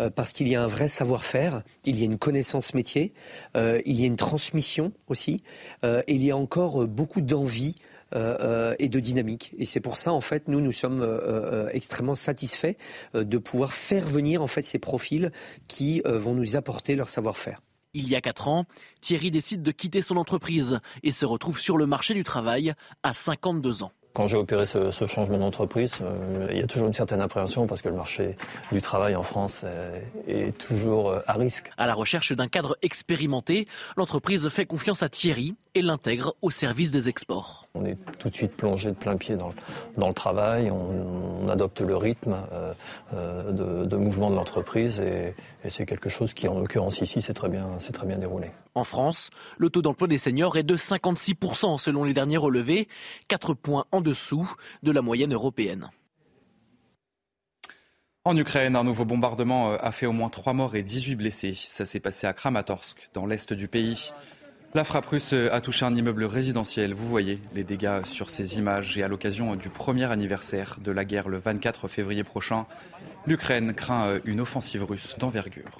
euh, 0.00 0.10
parce 0.10 0.30
qu'il 0.30 0.46
y 0.46 0.54
a 0.54 0.62
un 0.62 0.68
vrai 0.68 0.86
savoir-faire, 0.86 1.64
il 1.84 1.98
y 1.98 2.02
a 2.02 2.04
une 2.04 2.18
connaissance 2.18 2.74
métier, 2.74 3.12
euh, 3.56 3.82
il 3.84 4.00
y 4.00 4.04
a 4.04 4.06
une 4.06 4.16
transmission 4.16 4.92
aussi, 5.08 5.42
euh, 5.82 6.02
et 6.06 6.14
il 6.14 6.24
y 6.24 6.30
a 6.30 6.36
encore 6.36 6.86
beaucoup 6.86 7.20
d'envie 7.20 7.74
et 8.12 8.88
de 8.88 9.00
dynamique. 9.00 9.54
Et 9.58 9.66
c'est 9.66 9.80
pour 9.80 9.96
ça, 9.96 10.12
en 10.12 10.20
fait, 10.20 10.48
nous, 10.48 10.60
nous 10.60 10.72
sommes 10.72 11.20
extrêmement 11.72 12.14
satisfaits 12.14 12.74
de 13.14 13.38
pouvoir 13.38 13.72
faire 13.72 14.06
venir, 14.06 14.42
en 14.42 14.46
fait, 14.46 14.62
ces 14.62 14.78
profils 14.78 15.32
qui 15.68 16.02
vont 16.04 16.34
nous 16.34 16.56
apporter 16.56 16.96
leur 16.96 17.08
savoir-faire. 17.08 17.60
Il 17.94 18.08
y 18.08 18.16
a 18.16 18.22
quatre 18.22 18.48
ans, 18.48 18.64
Thierry 19.02 19.30
décide 19.30 19.62
de 19.62 19.70
quitter 19.70 20.00
son 20.00 20.16
entreprise 20.16 20.80
et 21.02 21.10
se 21.10 21.26
retrouve 21.26 21.60
sur 21.60 21.76
le 21.76 21.84
marché 21.84 22.14
du 22.14 22.24
travail 22.24 22.72
à 23.02 23.12
52 23.12 23.82
ans. 23.82 23.92
Quand 24.14 24.28
j'ai 24.28 24.36
opéré 24.36 24.64
ce, 24.66 25.06
changement 25.06 25.38
d'entreprise, 25.38 25.96
euh, 26.02 26.48
il 26.50 26.58
y 26.58 26.62
a 26.62 26.66
toujours 26.66 26.86
une 26.86 26.94
certaine 26.94 27.20
appréhension 27.20 27.66
parce 27.66 27.80
que 27.80 27.88
le 27.88 27.96
marché 27.96 28.36
du 28.70 28.80
travail 28.80 29.14
en 29.14 29.22
France 29.22 29.64
est, 30.26 30.58
toujours 30.58 31.10
euh, 31.10 31.20
à 31.26 31.34
risque. 31.34 31.70
À 31.78 31.86
la 31.86 31.94
recherche 31.94 32.32
d'un 32.32 32.48
cadre 32.48 32.76
expérimenté, 32.82 33.66
l'entreprise 33.96 34.48
fait 34.48 34.66
confiance 34.66 35.02
à 35.02 35.08
Thierry 35.08 35.54
et 35.74 35.82
l'intègre 35.82 36.34
au 36.42 36.50
service 36.50 36.90
des 36.90 37.08
exports. 37.08 37.66
On 37.74 37.84
est 37.84 37.96
tout 38.18 38.28
de 38.28 38.34
suite 38.34 38.52
plongé 38.52 38.90
de 38.90 38.96
plein 38.96 39.16
pied 39.16 39.36
dans, 39.36 39.52
dans 39.96 40.08
le 40.08 40.14
travail, 40.14 40.70
on, 40.70 41.48
adopte 41.48 41.80
le 41.80 41.96
rythme 41.96 42.36
euh, 43.12 43.52
de, 43.84 43.96
mouvement 43.96 44.30
de 44.30 44.36
l'entreprise 44.36 45.00
et, 45.00 45.34
et 45.64 45.70
c'est 45.70 45.84
quelque 45.84 46.08
chose 46.08 46.34
qui, 46.34 46.48
en 46.48 46.58
l'occurrence 46.58 47.00
ici, 47.00 47.20
s'est 47.20 47.34
très, 47.34 47.48
bien, 47.48 47.76
très 47.92 48.06
bien 48.06 48.18
déroulé. 48.18 48.48
En 48.74 48.84
France, 48.84 49.30
le 49.58 49.68
taux 49.68 49.82
d'emploi 49.82 50.08
des 50.08 50.18
seniors 50.18 50.56
est 50.56 50.62
de 50.62 50.76
56% 50.76 51.78
selon 51.78 52.04
les 52.04 52.14
derniers 52.14 52.38
relevés, 52.38 52.88
4 53.28 53.54
points 53.54 53.84
en 53.92 54.00
dessous 54.00 54.50
de 54.82 54.92
la 54.92 55.02
moyenne 55.02 55.34
européenne. 55.34 55.90
En 58.24 58.36
Ukraine, 58.36 58.76
un 58.76 58.84
nouveau 58.84 59.04
bombardement 59.04 59.72
euh, 59.72 59.76
a 59.80 59.90
fait 59.90 60.06
au 60.06 60.12
moins 60.12 60.28
3 60.28 60.52
morts 60.52 60.76
et 60.76 60.82
18 60.82 61.16
blessés. 61.16 61.54
Ça 61.54 61.86
s'est 61.86 61.98
passé 61.98 62.28
à 62.28 62.32
Kramatorsk, 62.32 63.10
dans 63.14 63.26
l'est 63.26 63.52
du 63.52 63.66
pays. 63.66 64.12
La 64.74 64.84
frappe 64.84 65.04
russe 65.04 65.34
a 65.34 65.60
touché 65.60 65.84
un 65.84 65.94
immeuble 65.94 66.24
résidentiel. 66.24 66.94
Vous 66.94 67.06
voyez 67.06 67.38
les 67.54 67.62
dégâts 67.62 68.06
sur 68.06 68.30
ces 68.30 68.56
images. 68.56 68.96
Et 68.96 69.02
à 69.02 69.08
l'occasion 69.08 69.54
du 69.54 69.68
premier 69.68 70.10
anniversaire 70.10 70.78
de 70.82 70.90
la 70.90 71.04
guerre 71.04 71.28
le 71.28 71.38
24 71.38 71.88
février 71.88 72.24
prochain, 72.24 72.64
l'Ukraine 73.26 73.74
craint 73.74 74.18
une 74.24 74.40
offensive 74.40 74.84
russe 74.84 75.16
d'envergure. 75.18 75.76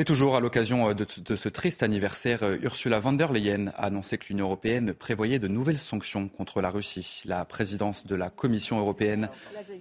Et 0.00 0.04
toujours 0.06 0.34
à 0.34 0.40
l'occasion 0.40 0.88
euh, 0.88 0.94
de, 0.94 1.36
ce 1.36 1.48
triste 1.50 1.82
anniversaire, 1.82 2.42
euh, 2.42 2.56
Ursula 2.62 3.00
von 3.00 3.12
der 3.12 3.34
Leyen 3.34 3.66
a 3.76 3.84
annoncé 3.84 4.16
que 4.16 4.28
l'Union 4.28 4.46
européenne 4.46 4.94
prévoyait 4.94 5.38
de 5.38 5.46
nouvelles 5.46 5.78
sanctions 5.78 6.26
contre 6.28 6.62
la 6.62 6.70
Russie. 6.70 7.20
La 7.26 7.44
présidence 7.44 8.06
de 8.06 8.14
la 8.14 8.30
Commission 8.30 8.78
européenne 8.78 9.28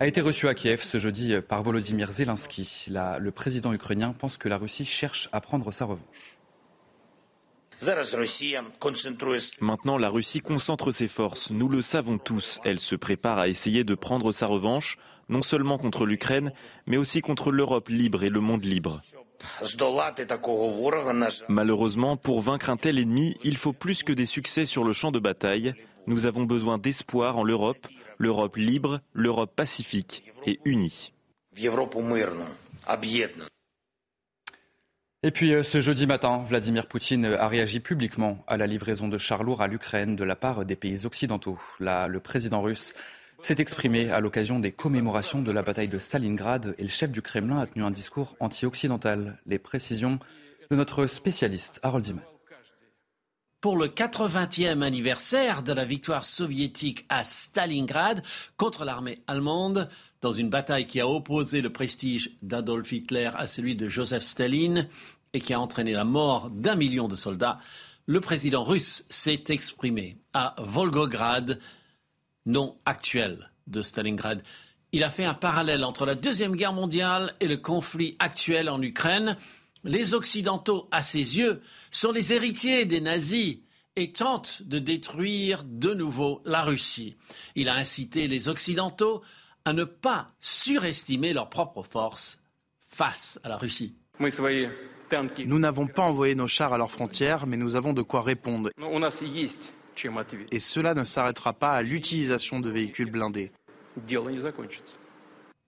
a 0.02 0.08
été 0.08 0.20
reçue 0.20 0.50
à 0.50 0.56
Kiev 0.56 0.84
ce 0.84 0.98
jeudi 0.98 1.36
euh, 1.36 1.42
par 1.42 1.64
Volodymyr 1.64 2.12
Zelensky. 2.12 2.88
le 2.90 3.30
président 3.30 3.72
ukrainien 3.72 4.12
pense 4.12 4.36
que 4.36 4.50
la 4.50 4.58
Russie 4.58 4.84
cherche 4.84 5.30
à 5.32 5.40
prendre 5.40 5.72
sa 5.72 5.86
revanche. 5.86 6.38
Maintenant, 9.62 9.98
la 9.98 10.10
Russie 10.10 10.42
concentre 10.42 10.92
ses 10.92 11.08
forces. 11.08 11.50
Nous 11.50 11.70
le 11.70 11.82
savons 11.82 12.18
tous. 12.18 12.60
Elle 12.66 12.82
se 12.82 12.98
prépare 12.98 13.40
à 13.40 13.48
essayer 13.48 13.86
de 13.86 13.96
prendre 13.96 14.34
sa 14.34 14.48
revanche, 14.48 14.98
non 15.30 15.42
seulement 15.42 15.78
contre 15.78 16.06
l'Ukraine, 16.06 16.52
mais 16.88 16.98
aussi 16.98 17.22
contre 17.22 17.52
l'Europe 17.52 17.90
libre 17.90 18.24
et 18.24 18.30
le 18.30 18.42
monde 18.42 18.66
libre. 18.66 19.02
Malheureusement, 21.48 22.18
pour 22.18 22.42
vaincre 22.42 22.70
un 22.70 22.78
tel 22.78 23.00
ennemi, 23.00 23.38
il 23.44 23.58
faut 23.58 23.74
plus 23.74 24.04
que 24.04 24.12
des 24.12 24.26
succès 24.26 24.66
sur 24.66 24.84
le 24.84 24.94
champ 24.94 25.12
de 25.12 25.20
bataille. 25.20 25.74
Nous 26.08 26.26
avons 26.26 26.44
besoin 26.44 26.78
d'espoir 26.78 27.38
en 27.38 27.44
l'Europe, 27.44 27.88
l'Europe 28.18 28.58
libre, 28.58 29.00
l'Europe 29.14 29.56
pacifique 29.56 30.24
et 30.46 30.60
unie. 30.66 31.14
Et 35.22 35.32
puis 35.32 35.54
euh, 35.54 35.64
ce 35.64 35.82
jeudi 35.82 36.08
matin, 36.08 36.44
Vladimir 36.48 36.88
Poutine 36.88 37.26
a 37.26 37.48
réagi 37.50 37.82
publiquement 37.82 38.42
à 38.48 38.56
la 38.56 38.68
livraison 38.68 39.10
de 39.10 39.18
chars 39.18 39.44
lourds 39.44 39.62
à 39.62 39.68
l'Ukraine 39.68 40.16
de 40.16 40.24
la 40.24 40.38
part 40.38 40.64
des 40.64 40.78
pays 40.78 41.06
occidentaux. 41.06 41.60
le 41.80 42.18
président 42.20 42.62
russe 42.62 42.94
s'est 43.42 43.56
exprimé 43.60 44.10
à 44.10 44.20
l'occasion 44.20 44.60
des 44.60 44.72
commémorations 44.72 45.42
de 45.42 45.52
la 45.52 45.62
bataille 45.62 45.88
de 45.88 46.00
Stalingrad 46.00 46.76
et 46.78 46.84
le 46.84 46.90
chef 46.90 47.12
du 47.12 47.22
Kremlin 47.22 47.60
a 47.60 47.68
tenu 47.68 47.84
un 47.84 47.92
discours 47.92 48.36
anti-occidental. 48.40 49.40
Les 49.46 49.60
précisions 49.60 50.20
de 50.70 50.76
notre 50.76 51.08
spécialiste 51.08 51.80
Harold 51.84 52.06
Diman. 52.06 52.24
Pour 53.62 53.76
le 53.76 53.88
80e 53.88 54.82
anniversaire 54.84 55.64
de 55.64 55.74
la 55.74 55.84
victoire 55.84 56.24
soviétique 56.24 57.06
à 57.10 57.24
Stalingrad 57.26 58.24
contre 58.56 58.86
l'armée 58.86 59.22
allemande, 59.28 59.90
dans 60.22 60.32
une 60.32 60.50
bataille 60.50 60.88
qui 60.88 61.02
a 61.02 61.08
opposé 61.08 61.62
le 61.62 61.70
prestige 61.70 62.32
d'Adolf 62.42 62.92
Hitler 62.92 63.32
à 63.36 63.48
celui 63.48 63.76
de 63.76 63.90
Joseph 63.90 64.24
Staline 64.24 64.88
et 65.34 65.42
qui 65.42 65.54
a 65.54 65.60
entraîné 65.60 65.92
la 65.92 66.06
mort 66.06 66.50
d'un 66.52 66.76
million 66.76 67.08
de 67.08 67.18
soldats, 67.18 67.60
le 68.06 68.22
président 68.22 68.64
russe 68.64 69.06
s'est 69.10 69.44
exprimé 69.50 70.18
à 70.34 70.56
Volgograd 70.58 71.60
nom 72.50 72.76
actuel 72.86 73.52
de 73.68 73.82
Stalingrad. 73.82 74.44
Il 74.92 75.04
a 75.04 75.12
fait 75.12 75.26
un 75.26 75.34
parallèle 75.34 75.84
entre 75.84 76.06
la 76.06 76.16
Deuxième 76.16 76.56
Guerre 76.56 76.74
mondiale 76.74 77.34
et 77.40 77.48
le 77.48 77.58
conflit 77.58 78.16
actuel 78.20 78.70
en 78.70 78.82
Ukraine. 78.82 79.38
Les 79.84 80.14
Occidentaux, 80.14 80.88
à 80.92 81.04
ses 81.04 81.38
yeux, 81.38 81.62
sont 81.92 82.12
les 82.12 82.34
héritiers 82.34 82.86
des 82.86 83.00
nazis 83.00 83.60
et 83.96 84.12
tentent 84.12 84.64
de 84.64 84.80
détruire 84.80 85.64
de 85.64 85.94
nouveau 85.94 86.42
la 86.46 86.64
Russie. 86.64 87.16
Il 87.56 87.70
a 87.70 87.76
incité 87.76 88.28
les 88.28 88.50
Occidentaux 88.50 89.22
à 89.66 89.74
ne 89.74 89.84
pas 89.84 90.32
surestimer 90.40 91.34
leurs 91.34 91.50
propres 91.50 91.84
forces 91.84 92.40
face 92.88 93.40
à 93.44 93.50
la 93.50 93.58
Russie. 93.58 93.96
Nous 95.46 95.60
n'avons 95.60 95.88
pas 95.88 96.04
envoyé 96.04 96.36
nos 96.36 96.48
chars 96.48 96.74
à 96.74 96.78
leurs 96.78 96.92
frontières, 96.92 97.48
mais 97.48 97.58
nous 97.58 97.76
avons 97.76 97.94
de 97.94 98.02
quoi 98.02 98.22
répondre. 98.22 98.70
Et 100.52 100.60
cela 100.60 100.94
ne 100.94 101.06
s'arrêtera 101.06 101.54
pas 101.54 101.72
à 101.72 101.82
l'utilisation 101.82 102.60
de 102.60 102.70
véhicules 102.70 103.12
blindés. 103.12 103.52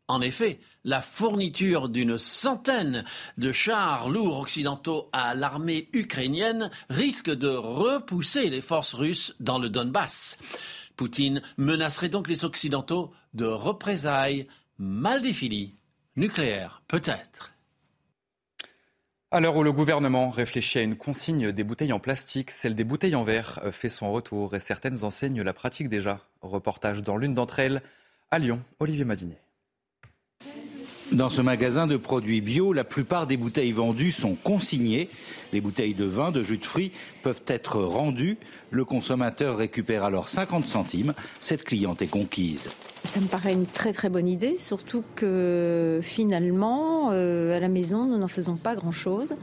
En 0.08 0.22
effet, 0.22 0.60
la 0.84 1.02
fourniture 1.02 1.88
d'une 1.88 2.18
centaine 2.18 3.06
de 3.38 3.54
chars 3.54 4.10
lourds 4.10 4.42
occidentaux 4.42 5.10
à 5.14 5.36
l'armée 5.36 5.88
ukrainienne 5.94 6.70
risque 6.90 7.30
de 7.30 7.48
repousser 7.48 8.50
les 8.50 8.62
forces 8.62 8.94
russes 8.94 9.36
dans 9.40 9.58
le 9.58 9.70
Donbass. 9.70 10.38
Poutine 10.98 11.42
menacerait 11.58 12.10
donc 12.10 12.28
les 12.28 12.44
Occidentaux 12.44 13.14
de 13.34 13.46
représailles 13.46 14.48
mal 14.78 15.22
définies, 15.22 15.76
nucléaires 16.18 16.82
peut-être. 16.88 17.51
À 19.34 19.40
l'heure 19.40 19.56
où 19.56 19.64
le 19.64 19.72
gouvernement 19.72 20.30
réfléchit 20.30 20.80
à 20.80 20.82
une 20.82 20.98
consigne 20.98 21.54
des 21.54 21.64
bouteilles 21.64 21.94
en 21.94 22.00
plastique, 22.00 22.52
celle 22.52 22.76
des 22.76 22.84
bouteilles 22.84 23.16
en 23.16 23.24
verre 23.24 23.62
fait 23.72 23.88
son 23.88 24.12
retour 24.12 24.56
et 24.56 24.60
certaines 24.60 25.06
enseignes 25.06 25.42
la 25.42 25.54
pratiquent 25.54 25.88
déjà. 25.88 26.20
Reportage 26.42 27.02
dans 27.02 27.16
l'une 27.16 27.34
d'entre 27.34 27.60
elles, 27.60 27.82
à 28.30 28.40
Lyon, 28.40 28.62
Olivier 28.82 29.06
Madinet. 29.06 29.41
Dans 31.12 31.28
ce 31.28 31.42
magasin 31.42 31.88
de 31.88 31.98
produits 31.98 32.40
bio, 32.40 32.72
la 32.72 32.86
plupart 32.86 33.28
des 33.28 33.36
bouteilles 33.36 33.74
vendues 33.74 34.14
sont 34.14 34.36
consignées. 34.36 35.10
Les 35.52 35.60
bouteilles 35.60 35.94
de 35.94 36.06
vin, 36.06 36.32
de 36.32 36.42
jus 36.42 36.58
de 36.58 36.66
fruits 36.66 36.94
peuvent 37.22 37.42
être 37.48 37.82
rendues. 37.82 38.38
Le 38.70 38.86
consommateur 38.86 39.58
récupère 39.58 40.06
alors 40.06 40.30
50 40.30 40.66
centimes. 40.66 41.14
Cette 41.42 41.66
cliente 41.66 42.02
est 42.02 42.08
conquise. 42.08 42.70
Ça 43.04 43.20
me 43.20 43.26
paraît 43.26 43.52
une 43.52 43.66
très 43.66 43.92
très 43.92 44.08
bonne 44.08 44.30
idée, 44.30 44.56
surtout 44.58 45.04
que 45.18 46.00
finalement, 46.02 47.10
euh, 47.12 47.58
à 47.58 47.60
la 47.60 47.68
maison, 47.68 48.06
nous 48.06 48.18
n'en 48.18 48.30
faisons 48.30 48.56
pas 48.56 48.76
grand-chose. 48.76 49.36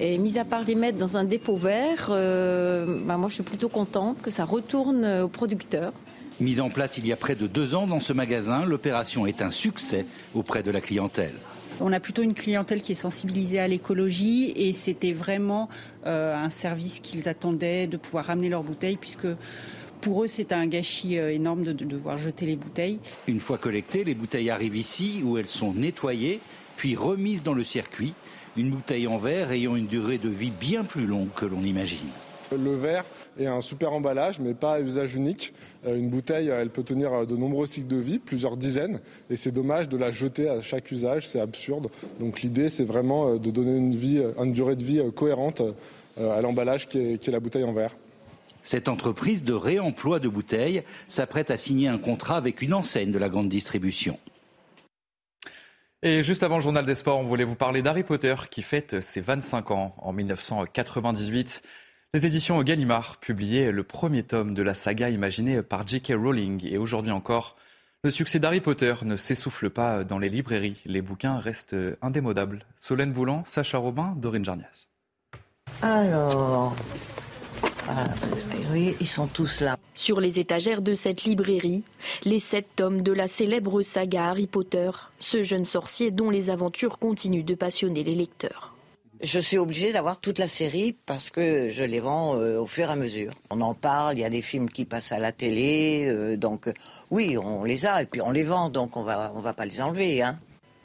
Et 0.00 0.18
mis 0.18 0.38
à 0.38 0.44
part 0.44 0.64
les 0.64 0.74
mettre 0.74 0.98
dans 0.98 1.16
un 1.16 1.24
dépôt 1.24 1.56
vert, 1.56 2.08
euh, 2.10 2.84
bah, 3.06 3.16
moi 3.16 3.28
je 3.28 3.34
suis 3.34 3.44
plutôt 3.44 3.68
contente 3.68 4.20
que 4.22 4.32
ça 4.32 4.44
retourne 4.44 5.06
aux 5.22 5.28
producteurs. 5.28 5.92
Mise 6.38 6.60
en 6.60 6.68
place 6.68 6.98
il 6.98 7.06
y 7.06 7.12
a 7.12 7.16
près 7.16 7.34
de 7.34 7.46
deux 7.46 7.74
ans 7.74 7.86
dans 7.86 8.00
ce 8.00 8.12
magasin, 8.12 8.66
l'opération 8.66 9.26
est 9.26 9.40
un 9.40 9.50
succès 9.50 10.04
auprès 10.34 10.62
de 10.62 10.70
la 10.70 10.82
clientèle. 10.82 11.34
On 11.80 11.92
a 11.92 12.00
plutôt 12.00 12.22
une 12.22 12.34
clientèle 12.34 12.82
qui 12.82 12.92
est 12.92 12.96
sensibilisée 12.96 13.58
à 13.58 13.68
l'écologie 13.68 14.52
et 14.54 14.72
c'était 14.72 15.12
vraiment 15.12 15.68
euh, 16.06 16.34
un 16.36 16.50
service 16.50 17.00
qu'ils 17.00 17.28
attendaient 17.28 17.86
de 17.86 17.96
pouvoir 17.96 18.26
ramener 18.26 18.50
leurs 18.50 18.62
bouteilles 18.62 18.96
puisque 18.98 19.28
pour 20.02 20.24
eux, 20.24 20.26
c'est 20.26 20.52
un 20.52 20.66
gâchis 20.66 21.18
euh, 21.18 21.32
énorme 21.32 21.64
de, 21.64 21.72
devoir 21.72 22.18
jeter 22.18 22.44
les 22.44 22.56
bouteilles. 22.56 22.98
Une 23.26 23.40
fois 23.40 23.56
collectées, 23.56 24.04
les 24.04 24.14
bouteilles 24.14 24.50
arrivent 24.50 24.76
ici 24.76 25.22
où 25.24 25.38
elles 25.38 25.46
sont 25.46 25.72
nettoyées, 25.72 26.40
puis 26.76 26.96
remises 26.96 27.42
dans 27.42 27.54
le 27.54 27.62
circuit. 27.62 28.12
Une 28.56 28.70
bouteille 28.70 29.06
en 29.06 29.16
verre 29.16 29.52
ayant 29.52 29.74
une 29.74 29.86
durée 29.86 30.18
de 30.18 30.28
vie 30.28 30.52
bien 30.52 30.84
plus 30.84 31.06
longue 31.06 31.32
que 31.34 31.46
l'on 31.46 31.62
imagine. 31.62 32.10
Le 32.52 32.74
verre 32.74 33.04
est 33.38 33.46
un 33.46 33.60
super 33.60 33.92
emballage, 33.92 34.38
mais 34.38 34.54
pas 34.54 34.74
à 34.74 34.80
usage 34.80 35.14
unique. 35.14 35.52
Euh, 35.86 35.96
une 35.96 36.08
bouteille, 36.08 36.48
elle 36.48 36.70
peut 36.70 36.84
tenir 36.84 37.26
de 37.26 37.36
nombreux 37.36 37.66
cycles 37.66 37.88
de 37.88 37.96
vie, 37.96 38.18
plusieurs 38.18 38.56
dizaines, 38.56 39.00
et 39.30 39.36
c'est 39.36 39.52
dommage 39.52 39.88
de 39.88 39.96
la 39.96 40.10
jeter 40.10 40.48
à 40.48 40.60
chaque 40.60 40.90
usage, 40.92 41.26
c'est 41.26 41.40
absurde. 41.40 41.88
Donc 42.20 42.42
l'idée, 42.42 42.68
c'est 42.68 42.84
vraiment 42.84 43.30
euh, 43.30 43.38
de 43.38 43.50
donner 43.50 43.76
une, 43.76 43.94
vie, 43.94 44.22
une 44.38 44.52
durée 44.52 44.76
de 44.76 44.84
vie 44.84 45.00
euh, 45.00 45.10
cohérente 45.10 45.62
à 46.18 46.40
l'emballage 46.40 46.88
qui 46.88 46.98
est, 46.98 47.28
la 47.28 47.40
bouteille 47.40 47.64
en 47.64 47.74
verre. 47.74 47.94
Cette 48.62 48.88
entreprise 48.88 49.44
de 49.44 49.52
réemploi 49.52 50.18
de 50.18 50.28
bouteilles 50.28 50.82
s'apprête 51.08 51.50
à 51.50 51.58
signer 51.58 51.88
un 51.88 51.98
contrat 51.98 52.36
avec 52.36 52.62
une 52.62 52.72
enseigne 52.72 53.10
de 53.10 53.18
la 53.18 53.28
grande 53.28 53.50
distribution. 53.50 54.18
Et 56.02 56.22
juste 56.22 56.42
avant 56.42 56.56
le 56.56 56.62
journal 56.62 56.86
des 56.86 56.94
sports, 56.94 57.18
on 57.18 57.24
voulait 57.24 57.44
vous 57.44 57.54
parler 57.54 57.82
d'Harry 57.82 58.02
Potter 58.02 58.34
qui 58.50 58.62
fête 58.62 59.02
ses 59.02 59.20
25 59.20 59.70
ans 59.72 59.94
en 59.98 60.12
1998. 60.12 61.62
Les 62.14 62.24
éditions 62.24 62.62
Gallimard 62.62 63.18
publiaient 63.18 63.72
le 63.72 63.84
premier 63.84 64.22
tome 64.22 64.54
de 64.54 64.62
la 64.62 64.74
saga 64.74 65.10
imaginée 65.10 65.62
par 65.62 65.86
J.K. 65.86 66.14
Rowling. 66.16 66.66
Et 66.66 66.78
aujourd'hui 66.78 67.12
encore, 67.12 67.56
le 68.04 68.10
succès 68.10 68.38
d'Harry 68.38 68.60
Potter 68.60 68.94
ne 69.02 69.16
s'essouffle 69.16 69.68
pas 69.68 70.04
dans 70.04 70.18
les 70.18 70.28
librairies. 70.28 70.80
Les 70.86 71.02
bouquins 71.02 71.38
restent 71.38 71.76
indémodables. 72.00 72.64
Solène 72.76 73.12
Boulan, 73.12 73.44
Sacha 73.46 73.78
Robin, 73.78 74.14
Dorine 74.16 74.44
Jarnias. 74.44 74.88
Alors, 75.82 76.74
ah, 77.88 78.04
oui, 78.72 78.96
ils 79.00 79.06
sont 79.06 79.26
tous 79.26 79.60
là. 79.60 79.76
Sur 79.94 80.20
les 80.20 80.38
étagères 80.38 80.82
de 80.82 80.94
cette 80.94 81.24
librairie, 81.24 81.82
les 82.24 82.40
sept 82.40 82.66
tomes 82.76 83.02
de 83.02 83.12
la 83.12 83.26
célèbre 83.26 83.82
saga 83.82 84.30
Harry 84.30 84.46
Potter, 84.46 84.90
ce 85.18 85.42
jeune 85.42 85.64
sorcier 85.64 86.10
dont 86.10 86.30
les 86.30 86.50
aventures 86.50 86.98
continuent 86.98 87.44
de 87.44 87.54
passionner 87.54 88.04
les 88.04 88.14
lecteurs. 88.14 88.75
Je 89.22 89.40
suis 89.40 89.56
obligée 89.56 89.92
d'avoir 89.92 90.20
toute 90.20 90.38
la 90.38 90.46
série 90.46 90.94
parce 91.06 91.30
que 91.30 91.70
je 91.70 91.84
les 91.84 92.00
vends 92.00 92.36
euh, 92.36 92.58
au 92.58 92.66
fur 92.66 92.88
et 92.88 92.92
à 92.92 92.96
mesure. 92.96 93.32
On 93.50 93.62
en 93.62 93.72
parle, 93.72 94.18
il 94.18 94.20
y 94.20 94.24
a 94.24 94.30
des 94.30 94.42
films 94.42 94.68
qui 94.68 94.84
passent 94.84 95.12
à 95.12 95.18
la 95.18 95.32
télé, 95.32 96.06
euh, 96.06 96.36
donc 96.36 96.68
oui, 97.10 97.38
on 97.38 97.64
les 97.64 97.86
a 97.86 98.02
et 98.02 98.06
puis 98.06 98.20
on 98.20 98.30
les 98.30 98.42
vend, 98.42 98.68
donc 98.68 98.96
on 98.96 99.02
va, 99.02 99.32
on 99.34 99.40
va 99.40 99.54
pas 99.54 99.64
les 99.64 99.80
enlever. 99.80 100.22
Hein. 100.22 100.36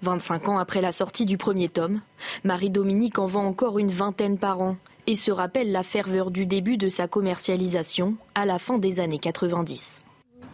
25 0.04 0.48
ans 0.48 0.60
après 0.60 0.82
la 0.82 0.94
sortie 0.94 1.26
du 1.26 1.38
premier 1.38 1.68
tome, 1.68 2.02
Marie-Dominique 2.44 3.20
en 3.20 3.26
vend 3.26 3.46
encore 3.46 3.80
une 3.80 3.92
vingtaine 3.92 4.38
par 4.38 4.62
an 4.62 4.78
et 5.08 5.16
se 5.16 5.32
rappelle 5.32 5.72
la 5.72 5.84
ferveur 5.84 6.32
du 6.32 6.46
début 6.46 6.78
de 6.78 6.88
sa 6.88 7.08
commercialisation 7.08 8.16
à 8.34 8.46
la 8.46 8.60
fin 8.60 8.78
des 8.78 9.00
années 9.02 9.20
90. 9.20 10.04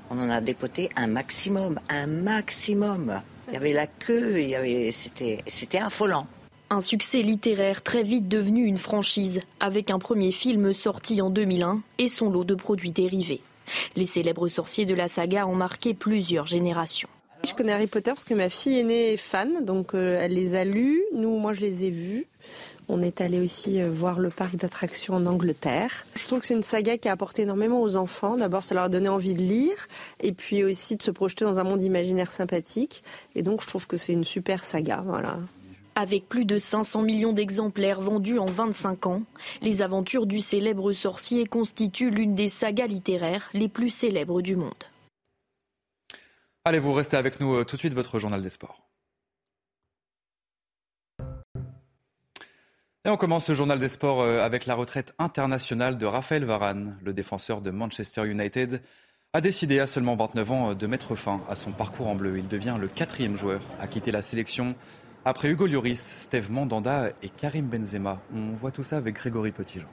On 0.10 0.20
en 0.20 0.30
a 0.30 0.42
dépoté 0.42 0.90
un 0.96 1.08
maximum, 1.08 1.80
un 1.90 2.08
maximum. 2.08 3.22
Il 3.50 3.54
y 3.54 3.58
avait 3.58 3.74
la 3.74 3.88
queue, 3.88 4.42
il 4.42 4.48
y 4.48 4.56
avait, 4.56 4.92
c'était, 4.92 5.40
c'était 5.46 5.80
affolant. 5.80 6.28
Un 6.70 6.82
succès 6.82 7.22
littéraire 7.22 7.82
très 7.82 8.04
vite 8.04 8.28
devenu 8.28 8.66
une 8.66 8.76
franchise, 8.76 9.40
avec 9.62 9.90
un 9.90 10.00
premier 10.00 10.32
film 10.32 10.74
sorti 10.74 11.22
en 11.22 11.30
2001 11.30 11.82
et 11.98 12.10
son 12.10 12.30
lot 12.30 12.44
de 12.44 12.56
produits 12.56 12.92
dérivés. 12.92 13.42
Les 13.96 14.06
célèbres 14.06 14.50
sorciers 14.50 14.86
de 14.86 14.94
la 14.94 15.08
saga 15.08 15.48
ont 15.48 15.56
marqué 15.56 15.94
plusieurs 15.94 16.46
générations. 16.46 17.08
Je 17.46 17.54
connais 17.54 17.72
Harry 17.72 17.88
Potter 17.88 18.12
parce 18.12 18.26
que 18.26 18.34
ma 18.34 18.50
fille 18.50 18.80
aînée 18.80 19.14
est 19.14 19.18
fan, 19.18 19.64
donc 19.64 19.94
euh, 19.94 20.20
elle 20.22 20.34
les 20.34 20.56
a 20.56 20.66
lus. 20.66 21.02
Nous, 21.14 21.38
moi, 21.38 21.54
je 21.54 21.62
les 21.62 21.86
ai 21.86 21.90
vus. 21.90 22.28
On 22.90 23.02
est 23.02 23.22
allé 23.22 23.40
aussi 23.40 23.82
euh, 23.82 23.90
voir 23.90 24.20
le 24.20 24.30
parc 24.30 24.58
d'attractions 24.58 25.14
en 25.14 25.26
Angleterre. 25.26 26.06
Je 26.16 26.26
trouve 26.26 26.42
que 26.42 26.48
c'est 26.48 26.54
une 26.54 26.64
saga 26.64 26.98
qui 26.98 27.08
a 27.08 27.14
apporté 27.14 27.44
énormément 27.44 27.82
aux 27.82 27.96
enfants. 27.96 28.36
D'abord, 28.36 28.66
ça 28.66 28.76
leur 28.76 28.86
a 28.86 28.90
donné 28.90 29.08
envie 29.08 29.36
de 29.36 29.42
lire, 29.42 29.88
et 30.22 30.34
puis 30.34 30.66
aussi 30.66 30.98
de 30.98 31.04
se 31.04 31.12
projeter 31.12 31.46
dans 31.46 31.60
un 31.60 31.64
monde 31.64 31.82
imaginaire 31.82 32.32
sympathique. 32.32 33.04
Et 33.36 33.42
donc, 33.42 33.62
je 33.62 33.68
trouve 33.68 33.88
que 33.88 33.96
c'est 33.96 34.14
une 34.14 34.26
super 34.26 34.66
saga. 34.66 35.04
Voilà. 35.06 35.40
Avec 36.00 36.30
plus 36.30 36.46
de 36.46 36.60
500 36.60 37.02
millions 37.02 37.34
d'exemplaires 37.34 38.02
vendus 38.02 38.38
en 38.38 38.46
25 38.46 39.08
ans, 39.08 39.24
les 39.64 39.82
aventures 39.82 40.28
du 40.28 40.40
célèbre 40.42 40.92
sorcier 40.92 41.48
constituent 41.48 42.12
l'une 42.12 42.36
des 42.36 42.50
sagas 42.50 42.86
littéraires 42.86 43.50
les 43.54 43.68
plus 43.68 43.90
célèbres 43.90 44.44
du 44.44 44.56
monde. 44.56 44.84
Allez, 46.66 46.78
vous 46.78 46.94
restez 46.94 47.18
avec 47.18 47.40
nous 47.40 47.56
euh, 47.56 47.64
tout 47.64 47.78
de 47.78 47.80
suite, 47.80 47.96
votre 47.96 48.20
journal 48.20 48.44
des 48.44 48.52
sports. 48.52 48.88
Et 53.04 53.10
on 53.10 53.18
commence 53.18 53.46
ce 53.46 53.56
journal 53.56 53.80
des 53.80 53.90
sports 53.90 54.22
euh, 54.22 54.46
avec 54.46 54.68
la 54.68 54.76
retraite 54.76 55.16
internationale 55.18 55.98
de 55.98 56.06
Raphaël 56.06 56.46
Varane. 56.46 57.00
Le 57.04 57.12
défenseur 57.12 57.60
de 57.60 57.72
Manchester 57.72 58.28
United 58.28 58.84
a 59.34 59.42
décidé 59.42 59.80
à 59.80 59.88
seulement 59.88 60.16
29 60.16 60.52
ans 60.52 60.70
euh, 60.70 60.74
de 60.76 60.86
mettre 60.86 61.16
fin 61.16 61.42
à 61.50 61.56
son 61.56 61.72
parcours 61.72 62.06
en 62.06 62.14
bleu. 62.14 62.38
Il 62.38 62.48
devient 62.48 62.78
le 62.80 62.88
quatrième 62.88 63.36
joueur 63.36 63.62
à 63.80 63.88
quitter 63.88 64.12
la 64.12 64.22
sélection 64.22 64.76
après 65.28 65.50
Hugo 65.50 65.68
Lloris, 65.68 66.00
Steve 66.00 66.50
Mandanda 66.50 67.10
et 67.22 67.28
Karim 67.28 67.66
Benzema. 67.66 68.22
On 68.34 68.56
voit 68.56 68.72
tout 68.72 68.86
ça 68.86 68.96
avec 68.96 69.16
Grégory 69.16 69.52
Petitjean. 69.52 69.90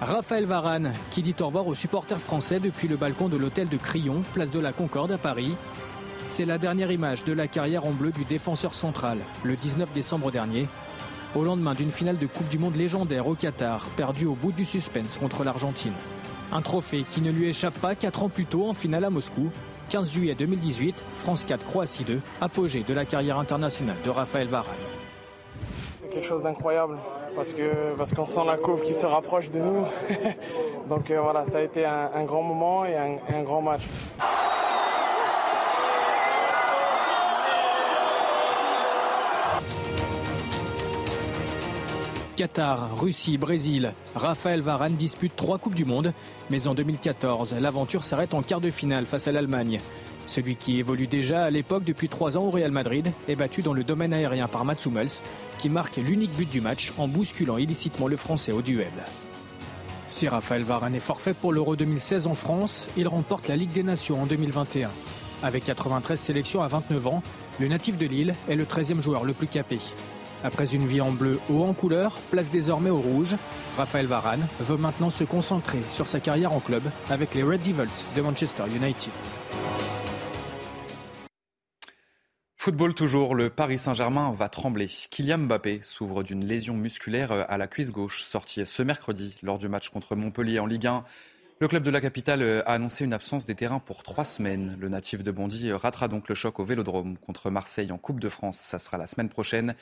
Raphaël 0.00 0.44
Varane, 0.44 0.92
qui 1.10 1.22
dit 1.22 1.36
au 1.38 1.46
revoir 1.46 1.68
aux 1.68 1.76
supporters 1.76 2.20
français 2.20 2.58
depuis 2.58 2.88
le 2.88 2.96
balcon 2.96 3.28
de 3.28 3.36
l'hôtel 3.36 3.68
de 3.68 3.76
Crillon, 3.76 4.24
place 4.34 4.50
de 4.50 4.58
la 4.58 4.72
Concorde 4.72 5.12
à 5.12 5.18
Paris. 5.18 5.54
C'est 6.24 6.44
la 6.44 6.58
dernière 6.58 6.90
image 6.90 7.22
de 7.22 7.32
la 7.32 7.46
carrière 7.46 7.86
en 7.86 7.92
bleu 7.92 8.10
du 8.10 8.24
défenseur 8.24 8.74
central, 8.74 9.18
le 9.44 9.54
19 9.54 9.92
décembre 9.92 10.32
dernier, 10.32 10.66
au 11.36 11.44
lendemain 11.44 11.74
d'une 11.74 11.92
finale 11.92 12.18
de 12.18 12.26
Coupe 12.26 12.48
du 12.48 12.58
Monde 12.58 12.74
légendaire 12.74 13.28
au 13.28 13.36
Qatar, 13.36 13.88
perdue 13.90 14.26
au 14.26 14.34
bout 14.34 14.50
du 14.50 14.64
suspense 14.64 15.18
contre 15.18 15.44
l'Argentine. 15.44 15.94
Un 16.50 16.62
trophée 16.62 17.04
qui 17.08 17.20
ne 17.20 17.30
lui 17.30 17.48
échappe 17.48 17.78
pas 17.78 17.94
4 17.94 18.24
ans 18.24 18.28
plus 18.28 18.46
tôt 18.46 18.68
en 18.68 18.74
finale 18.74 19.04
à 19.04 19.10
Moscou, 19.10 19.52
15 19.92 20.10
juillet 20.10 20.34
2018, 20.34 21.04
France 21.18 21.44
4, 21.44 21.66
Croatie 21.66 22.04
2, 22.04 22.22
apogée 22.40 22.82
de 22.82 22.94
la 22.94 23.04
carrière 23.04 23.38
internationale 23.38 23.96
de 24.02 24.08
Raphaël 24.08 24.48
Varane. 24.48 24.72
C'est 26.00 26.08
quelque 26.08 26.24
chose 26.24 26.42
d'incroyable 26.42 26.96
parce 27.36 27.52
que 27.52 27.94
parce 27.98 28.14
qu'on 28.14 28.24
sent 28.24 28.40
la 28.46 28.56
coupe 28.56 28.84
qui 28.84 28.94
se 28.94 29.04
rapproche 29.04 29.50
de 29.50 29.58
nous. 29.58 29.84
Donc 30.88 31.10
euh, 31.10 31.20
voilà, 31.20 31.44
ça 31.44 31.58
a 31.58 31.60
été 31.60 31.84
un, 31.84 32.24
grand 32.24 32.42
moment 32.42 32.86
et 32.86 32.96
un 32.96 33.42
grand 33.42 33.60
match. 33.60 33.82
Qatar, 42.34 42.98
Russie, 42.98 43.38
Brésil. 43.38 43.92
Raphaël 44.14 44.60
Varane 44.60 44.94
dispute 44.94 45.36
trois 45.36 45.58
Coupes 45.58 45.74
du 45.74 45.84
Monde. 45.84 46.12
Mais 46.50 46.66
en 46.66 46.74
2014, 46.74 47.54
l'aventure 47.60 48.04
s'arrête 48.04 48.34
en 48.34 48.42
quart 48.42 48.60
de 48.60 48.70
finale 48.70 49.06
face 49.06 49.28
à 49.28 49.32
l'Allemagne. 49.32 49.78
Celui 50.26 50.56
qui 50.56 50.78
évolue 50.78 51.06
déjà 51.06 51.44
à 51.44 51.50
l'époque 51.50 51.84
depuis 51.84 52.08
trois 52.08 52.36
ans 52.36 52.44
au 52.44 52.50
Real 52.50 52.70
Madrid 52.70 53.12
est 53.28 53.36
battu 53.36 53.62
dans 53.62 53.74
le 53.74 53.84
domaine 53.84 54.12
aérien 54.12 54.48
par 54.48 54.64
Mats 54.64 54.86
Hummels, 54.86 55.22
qui 55.58 55.68
marque 55.68 55.96
l'unique 55.96 56.34
but 56.36 56.50
du 56.50 56.60
match 56.60 56.92
en 56.98 57.08
bousculant 57.08 57.58
illicitement 57.58 58.08
le 58.08 58.16
Français 58.16 58.52
au 58.52 58.62
duel. 58.62 58.92
Si 60.06 60.28
Raphaël 60.28 60.62
Varane 60.62 60.94
est 60.94 61.00
forfait 61.00 61.34
pour 61.34 61.52
l'Euro 61.52 61.76
2016 61.76 62.26
en 62.26 62.34
France, 62.34 62.88
il 62.96 63.08
remporte 63.08 63.48
la 63.48 63.56
Ligue 63.56 63.72
des 63.72 63.82
Nations 63.82 64.22
en 64.22 64.26
2021. 64.26 64.90
Avec 65.42 65.64
93 65.64 66.20
sélections 66.20 66.62
à 66.62 66.68
29 66.68 67.06
ans, 67.06 67.22
le 67.58 67.68
natif 67.68 67.98
de 67.98 68.06
Lille 68.06 68.34
est 68.48 68.56
le 68.56 68.64
13e 68.64 69.02
joueur 69.02 69.24
le 69.24 69.32
plus 69.32 69.48
capé. 69.48 69.78
Après 70.44 70.74
une 70.74 70.86
vie 70.86 71.00
en 71.00 71.12
bleu 71.12 71.38
ou 71.48 71.62
en 71.62 71.72
couleur, 71.72 72.18
place 72.30 72.50
désormais 72.50 72.90
au 72.90 72.98
rouge. 72.98 73.36
Raphaël 73.76 74.06
Varane 74.06 74.44
veut 74.60 74.76
maintenant 74.76 75.10
se 75.10 75.22
concentrer 75.22 75.78
sur 75.88 76.08
sa 76.08 76.18
carrière 76.18 76.52
en 76.52 76.58
club 76.58 76.82
avec 77.10 77.34
les 77.34 77.44
Red 77.44 77.60
Devils 77.60 78.04
de 78.16 78.22
Manchester 78.22 78.64
United. 78.74 79.12
Football 82.56 82.94
toujours, 82.94 83.34
le 83.34 83.50
Paris 83.50 83.78
Saint-Germain 83.78 84.32
va 84.32 84.48
trembler. 84.48 84.88
Kylian 85.10 85.38
Mbappé 85.38 85.80
s'ouvre 85.82 86.22
d'une 86.22 86.44
lésion 86.44 86.74
musculaire 86.74 87.32
à 87.32 87.58
la 87.58 87.66
cuisse 87.66 87.92
gauche, 87.92 88.22
sortie 88.22 88.64
ce 88.66 88.82
mercredi 88.82 89.36
lors 89.42 89.58
du 89.58 89.68
match 89.68 89.90
contre 89.90 90.16
Montpellier 90.16 90.58
en 90.58 90.66
Ligue 90.66 90.86
1. 90.86 91.04
Le 91.60 91.68
club 91.68 91.84
de 91.84 91.90
la 91.90 92.00
capitale 92.00 92.62
a 92.66 92.72
annoncé 92.72 93.04
une 93.04 93.14
absence 93.14 93.46
des 93.46 93.54
terrains 93.54 93.78
pour 93.78 94.02
trois 94.02 94.24
semaines. 94.24 94.76
Le 94.80 94.88
natif 94.88 95.22
de 95.22 95.30
Bondy 95.30 95.70
ratera 95.72 96.08
donc 96.08 96.28
le 96.28 96.34
choc 96.34 96.58
au 96.58 96.64
Vélodrome 96.64 97.16
contre 97.18 97.50
Marseille 97.50 97.92
en 97.92 97.98
Coupe 97.98 98.18
de 98.18 98.28
France. 98.28 98.58
Ça 98.58 98.80
sera 98.80 98.98
la 98.98 99.06
semaine 99.06 99.28
prochaine. 99.28 99.74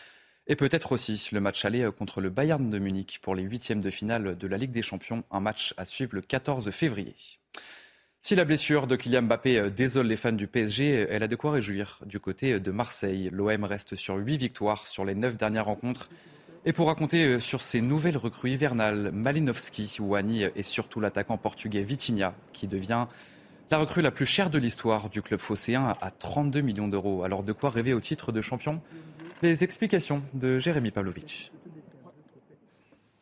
Et 0.51 0.57
peut-être 0.57 0.91
aussi 0.91 1.29
le 1.31 1.41
match 1.41 1.65
aller 1.65 1.89
contre 1.97 2.21
le 2.21 2.29
Bayern 2.29 2.71
de 2.71 2.79
Munich 2.81 3.21
pour 3.23 3.37
les 3.37 3.45
huitièmes 3.45 3.81
de 3.81 3.89
finale 3.89 4.37
de 4.37 4.49
la 4.49 4.57
Ligue 4.57 4.73
des 4.73 4.83
Champions, 4.83 5.23
un 5.31 5.39
match 5.39 5.75
à 5.77 5.85
suivre 5.85 6.17
le 6.17 6.23
14 6.23 6.73
février. 6.73 7.15
Si 8.21 8.35
la 8.35 8.45
blessure 8.45 8.89
de 8.89 8.97
Kylian 8.97 9.23
Mbappé 9.23 9.71
désole 9.71 10.09
les 10.09 10.17
fans 10.17 10.33
du 10.33 10.49
PSG, 10.49 11.07
elle 11.09 11.23
a 11.23 11.29
de 11.29 11.37
quoi 11.37 11.53
réjouir 11.53 12.01
du 12.05 12.19
côté 12.19 12.59
de 12.59 12.71
Marseille. 12.73 13.31
L'OM 13.33 13.63
reste 13.63 13.95
sur 13.95 14.17
huit 14.17 14.39
victoires 14.39 14.89
sur 14.89 15.05
les 15.05 15.15
neuf 15.15 15.37
dernières 15.37 15.67
rencontres. 15.67 16.11
Et 16.65 16.73
pour 16.73 16.89
raconter 16.89 17.39
sur 17.39 17.63
ces 17.63 17.81
nouvelles 17.81 18.17
recrues 18.17 18.51
hivernales, 18.51 19.13
Malinowski, 19.13 19.99
Wani 20.01 20.47
et 20.57 20.65
surtout 20.65 20.99
l'attaquant 20.99 21.39
portugais 21.39 21.85
Vitinha, 21.85 22.35
qui 22.53 22.67
devient 22.67 23.07
la 23.71 23.79
recrue 23.79 24.03
la 24.03 24.11
plus 24.11 24.27
chère 24.27 24.51
de 24.51 24.59
l'histoire 24.59 25.11
du 25.11 25.23
club 25.23 25.39
phocéen 25.39 25.97
à 26.01 26.11
32 26.11 26.61
millions 26.61 26.89
d'euros. 26.89 27.23
Alors 27.23 27.45
de 27.45 27.53
quoi 27.53 27.71
rêver 27.71 27.95
au 27.95 28.01
titre 28.01 28.33
de 28.33 28.43
champion? 28.43 28.83
Les 29.43 29.65
explications 29.65 30.23
de 30.35 30.59
Jérémy 30.59 30.91
Pavlovitch. 30.91 31.51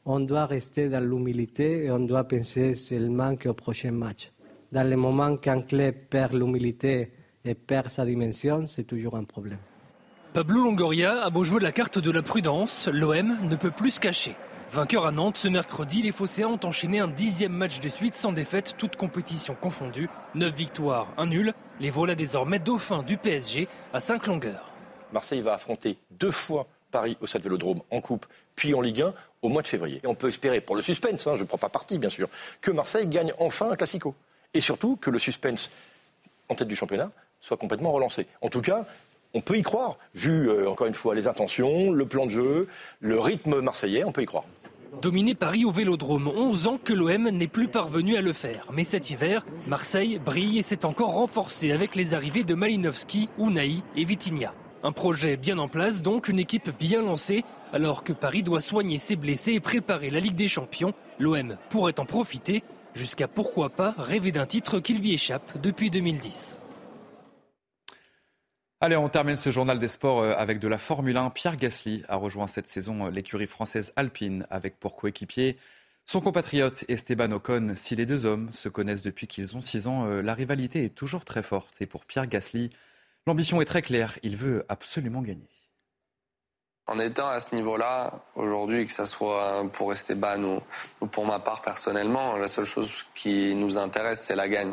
On 0.05 0.21
doit 0.21 0.47
rester 0.47 0.89
dans 0.89 1.01
l'humilité 1.01 1.85
et 1.85 1.91
on 1.91 2.01
doit 2.01 2.25
penser 2.25 2.75
seulement 2.75 3.35
au 3.45 3.55
prochain 3.55 3.93
match. 3.93 4.33
Dans 4.73 4.89
le 4.89 4.97
moment 4.97 5.37
qu'un 5.37 5.63
club 5.63 5.95
perd 6.11 6.35
l'humilité 6.35 7.13
et 7.45 7.55
perd 7.55 7.89
sa 7.89 8.05
dimension, 8.05 8.67
c'est 8.67 8.85
toujours 8.85 9.17
un 9.17 9.25
problème. 9.25 9.59
Pablo 10.35 10.63
Longoria 10.63 11.23
a 11.23 11.31
beau 11.31 11.45
jouer 11.45 11.61
la 11.61 11.73
carte 11.73 11.99
de 11.99 12.11
la 12.11 12.23
prudence, 12.23 12.89
l'OM 12.93 13.37
ne 13.49 13.57
peut 13.57 13.71
plus 13.71 13.93
se 13.93 14.01
cacher. 14.01 14.35
Vainqueur 14.71 15.07
à 15.07 15.13
Nantes, 15.13 15.39
ce 15.39 15.49
mercredi, 15.49 16.03
les 16.03 16.13
Phocéens 16.13 16.49
ont 16.49 16.61
enchaîné 16.65 17.01
un 17.01 17.09
dixième 17.09 17.53
match 17.53 17.81
de 17.81 17.89
suite 17.89 18.15
sans 18.15 18.33
défaite, 18.33 18.75
toute 18.77 18.97
compétition 18.97 19.57
confondue. 19.59 20.11
Neuf 20.35 20.55
victoires, 20.55 21.09
un 21.17 21.27
nul. 21.27 21.55
Les 21.81 21.89
voilà 21.89 22.15
désormais 22.15 22.59
dauphins 22.59 23.03
du 23.03 23.17
PSG 23.17 23.69
à 23.95 24.01
cinq 24.01 24.27
longueurs. 24.27 24.68
Marseille 25.13 25.41
va 25.41 25.55
affronter 25.55 25.97
deux 26.11 26.31
fois 26.31 26.67
Paris 26.91 27.17
au 27.21 27.27
Stade 27.27 27.43
Vélodrome 27.43 27.83
en 27.91 28.01
Coupe, 28.01 28.27
puis 28.57 28.75
en 28.75 28.81
Ligue 28.81 29.03
1 29.03 29.15
au 29.43 29.49
mois 29.49 29.63
de 29.63 29.69
février. 29.69 30.01
Et 30.03 30.07
on 30.07 30.15
peut 30.15 30.29
espérer, 30.29 30.61
pour 30.61 30.77
le 30.77 30.83
suspense, 30.83 31.27
hein, 31.27 31.37
je 31.37 31.43
ne 31.43 31.47
prends 31.47 31.59
pas 31.59 31.69
parti 31.69 31.99
bien 31.99 32.11
sûr, 32.11 32.29
que 32.61 32.71
Marseille 32.71 33.07
gagne 33.07 33.33
enfin 33.39 33.71
un 33.71 33.77
Classico. 33.77 34.15
Et 34.55 34.61
surtout 34.61 34.97
que 34.97 35.11
le 35.11 35.19
suspense 35.19 35.71
en 36.49 36.55
tête 36.55 36.69
du 36.69 36.77
championnat 36.77 37.11
soit 37.41 37.57
complètement 37.57 37.93
relancé. 37.93 38.27
En 38.41 38.49
tout 38.49 38.63
cas, 38.63 38.87
on 39.35 39.41
peut 39.41 39.59
y 39.59 39.63
croire, 39.63 39.99
vu 40.15 40.49
euh, 40.49 40.69
encore 40.69 40.87
une 40.87 40.95
fois 40.95 41.15
les 41.15 41.27
intentions, 41.27 41.93
le 41.93 42.07
plan 42.07 42.27
de 42.27 42.31
jeu, 42.31 42.69
le 43.01 43.21
rythme 43.21 43.61
marseillais, 43.61 44.05
on 44.05 44.13
peut 44.13 44.23
y 44.23 44.27
croire. 44.27 44.45
Dominer 45.03 45.35
Paris 45.35 45.65
au 45.65 45.71
Vélodrome, 45.71 46.29
11 46.29 46.67
ans 46.67 46.79
que 46.83 46.95
l'OM 46.95 47.29
n'est 47.29 47.47
plus 47.47 47.69
parvenu 47.69 48.17
à 48.17 48.23
le 48.23 48.33
faire. 48.33 48.67
Mais 48.73 48.85
cet 48.85 49.11
hiver, 49.11 49.45
Marseille 49.67 50.19
brille 50.19 50.59
et 50.59 50.63
s'est 50.63 50.87
encore 50.87 51.13
renforcé 51.13 51.71
avec 51.73 51.95
les 51.95 52.15
arrivées 52.15 52.43
de 52.43 52.55
Malinowski, 52.55 53.29
Unai 53.39 53.77
et 53.97 54.05
Vitinha. 54.05 54.55
Un 54.85 54.93
projet 54.93 55.37
bien 55.37 55.59
en 55.59 55.69
place, 55.69 56.03
donc 56.03 56.29
une 56.29 56.39
équipe 56.39 56.71
bien 56.79 57.03
lancée, 57.03 57.45
alors 57.73 58.05
que 58.05 58.13
Paris 58.13 58.43
doit 58.43 58.61
soigner 58.61 58.99
ses 58.99 59.17
blessés 59.17 59.53
et 59.53 59.61
préparer 59.61 60.11
la 60.11 60.21
Ligue 60.21 60.37
des 60.37 60.47
Champions. 60.47 60.95
L'OM 61.19 61.57
pourrait 61.69 61.99
en 61.99 62.05
profiter, 62.05 62.63
jusqu'à 62.95 63.27
pourquoi 63.27 63.71
pas 63.71 63.95
rêver 63.99 64.31
d'un 64.31 64.47
titre 64.47 64.79
qui 64.79 64.95
lui 64.95 65.13
échappe 65.13 65.61
depuis 65.61 65.91
2010. 65.91 66.59
Allez, 68.81 68.97
on 68.97 69.09
termine 69.09 69.37
ce 69.37 69.51
journal 69.51 69.81
des 69.81 69.89
sports 69.89 70.21
euh, 70.21 70.35
avec 70.37 70.61
de 70.61 70.69
la 70.69 70.79
Formule 70.79 71.17
1. 71.17 71.31
Pierre 71.31 71.57
Gasly 71.57 72.05
a 72.09 72.15
rejoint 72.15 72.47
cette 72.47 72.69
saison 72.69 73.07
euh, 73.07 73.11
l'écurie 73.11 73.49
française 73.49 73.93
Alpine 73.97 74.47
avec 74.51 74.79
pour 74.79 74.95
coéquipier 74.95 75.57
son 76.07 76.21
compatriote 76.21 76.85
Esteban 76.87 77.33
Ocon. 77.33 77.75
Si 77.77 77.97
les 77.97 78.07
deux 78.07 78.25
hommes 78.25 78.53
se 78.53 78.69
connaissent 78.69 79.03
depuis 79.03 79.27
qu'ils 79.27 79.57
ont 79.57 79.61
6 79.61 79.89
ans, 79.89 80.07
euh, 80.07 80.23
la 80.23 80.33
rivalité 80.33 80.85
est 80.85 80.95
toujours 80.95 81.25
très 81.25 81.43
forte. 81.43 81.75
Et 81.81 81.87
pour 81.87 82.05
Pierre 82.05 82.29
Gasly, 82.29 82.71
l'ambition 83.29 83.61
est 83.61 83.67
très 83.67 83.83
claire. 83.83 84.19
Il 84.23 84.37
veut 84.37 84.65
absolument 84.69 85.23
gagner 85.23 85.49
en 86.89 86.99
étant 86.99 87.29
à 87.29 87.39
ce 87.39 87.55
niveau-là, 87.55 88.13
aujourd'hui, 88.35 88.87
que 88.87 88.93
ce 88.93 89.05
soit 89.05 89.63
pour 89.75 89.93
Esteban 89.93 90.43
ou, 90.43 90.63
ou, 91.03 91.07
pour 91.07 91.27
ma 91.27 91.39
part 91.39 91.61
personnellement, 91.61 92.39
la 92.39 92.49
seule 92.49 92.65
chose 92.65 93.05
qui 93.15 93.55
nous 93.55 93.77
intéresse, 93.77 94.23
c'est 94.23 94.35
la 94.35 94.49
gagne. 94.49 94.73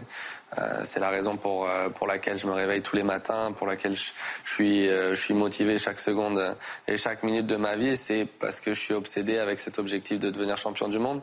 Euh, 0.57 0.79
c'est 0.85 1.01
la 1.01 1.09
raison 1.09 1.35
pour, 1.35 1.67
euh, 1.67 1.89
pour 1.89 2.07
laquelle 2.07 2.37
je 2.37 2.47
me 2.47 2.53
réveille 2.53 2.81
tous 2.81 2.95
les 2.95 3.03
matins, 3.03 3.51
pour 3.51 3.67
laquelle 3.67 3.97
je, 3.97 4.11
suis, 4.45 4.87
euh, 4.87 5.13
je 5.13 5.33
motivé 5.33 5.77
chaque 5.77 5.99
seconde 5.99 6.55
et 6.87 6.95
chaque 6.95 7.21
minute 7.23 7.47
de 7.47 7.57
ma 7.57 7.75
vie. 7.75 7.97
C'est 7.97 8.23
parce 8.23 8.61
que 8.61 8.71
je 8.71 8.79
suis 8.79 8.93
obsédé 8.93 9.37
avec 9.37 9.59
cet 9.59 9.77
objectif 9.77 10.17
de 10.17 10.29
devenir 10.29 10.55
champion 10.55 10.87
du 10.87 10.99
monde. 10.99 11.21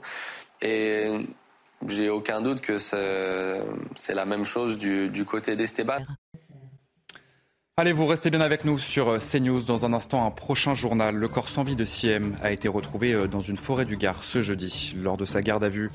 Et 0.61 1.27
j'ai 1.89 2.11
aucun 2.11 2.43
doute 2.43 2.61
que 2.61 2.77
c'est 2.77 4.15
la 4.15 4.27
même 4.27 4.45
chose 4.45 4.77
du 4.77 5.25
côté 5.25 5.57
d'Esteban. 5.57 6.05
Allez, 7.83 7.93
vous 7.93 8.07
restez 8.07 8.31
bien 8.31 8.41
avec 8.41 8.65
nous 8.65 8.79
sur 8.79 9.09
euh, 9.09 9.19
CNews. 9.19 9.63
Dans 9.63 9.85
un 9.85 9.93
instant, 9.93 10.25
un 10.25 10.31
prochain 10.31 10.77
journal. 10.77 11.17
Le 11.17 11.27
corps 11.27 11.49
sans 11.49 11.65
vie 11.65 11.75
de 11.75 11.85
Siem 11.85 12.37
a 12.41 12.53
été 12.53 12.69
retrouvé 12.69 13.13
euh, 13.13 13.27
dans 13.27 13.41
une 13.41 13.57
forêt 13.57 13.85
du 13.85 13.97
Gard 13.97 14.23
ce 14.23 14.41
jeudi. 14.41 14.95
Lors 14.97 15.17
de 15.17 15.25
sa 15.25 15.43
garde 15.43 15.65
à 15.65 15.69
vue, 15.69 15.91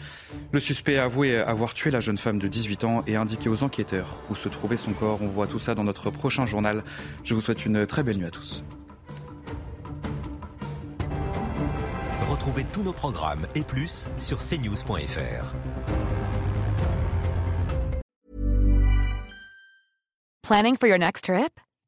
le 0.51 0.59
suspect 0.59 0.97
a 0.97 1.05
avoué 1.05 1.37
avoir 1.37 1.73
tué 1.73 1.89
la 1.89 2.01
jeune 2.01 2.17
femme 2.17 2.39
de 2.39 2.49
18 2.49 2.83
ans 2.83 3.03
et 3.07 3.15
indiqué 3.15 3.47
aux 3.47 3.63
enquêteurs 3.63 4.17
où 4.29 4.35
se 4.35 4.49
trouvait 4.49 4.75
son 4.75 4.91
corps. 4.91 5.19
On 5.21 5.27
voit 5.27 5.47
tout 5.47 5.59
ça 5.59 5.75
dans 5.75 5.85
notre 5.85 6.11
prochain 6.11 6.45
journal. 6.45 6.83
Je 7.23 7.33
vous 7.33 7.39
souhaite 7.39 7.65
une 7.65 7.87
très 7.87 8.03
belle 8.03 8.17
nuit 8.17 8.25
à 8.25 8.31
tous. 8.31 8.65
Retrouvez 12.29 12.65
tous 12.73 12.83
nos 12.83 12.91
programmes 12.91 13.47
et 13.55 13.61
plus 13.61 14.09
sur 14.17 14.39
cnews.fr. 14.39 15.53
Planning 20.43 20.75
for 20.75 20.87
your 20.87 20.97
next 20.97 21.23
trip? 21.23 21.61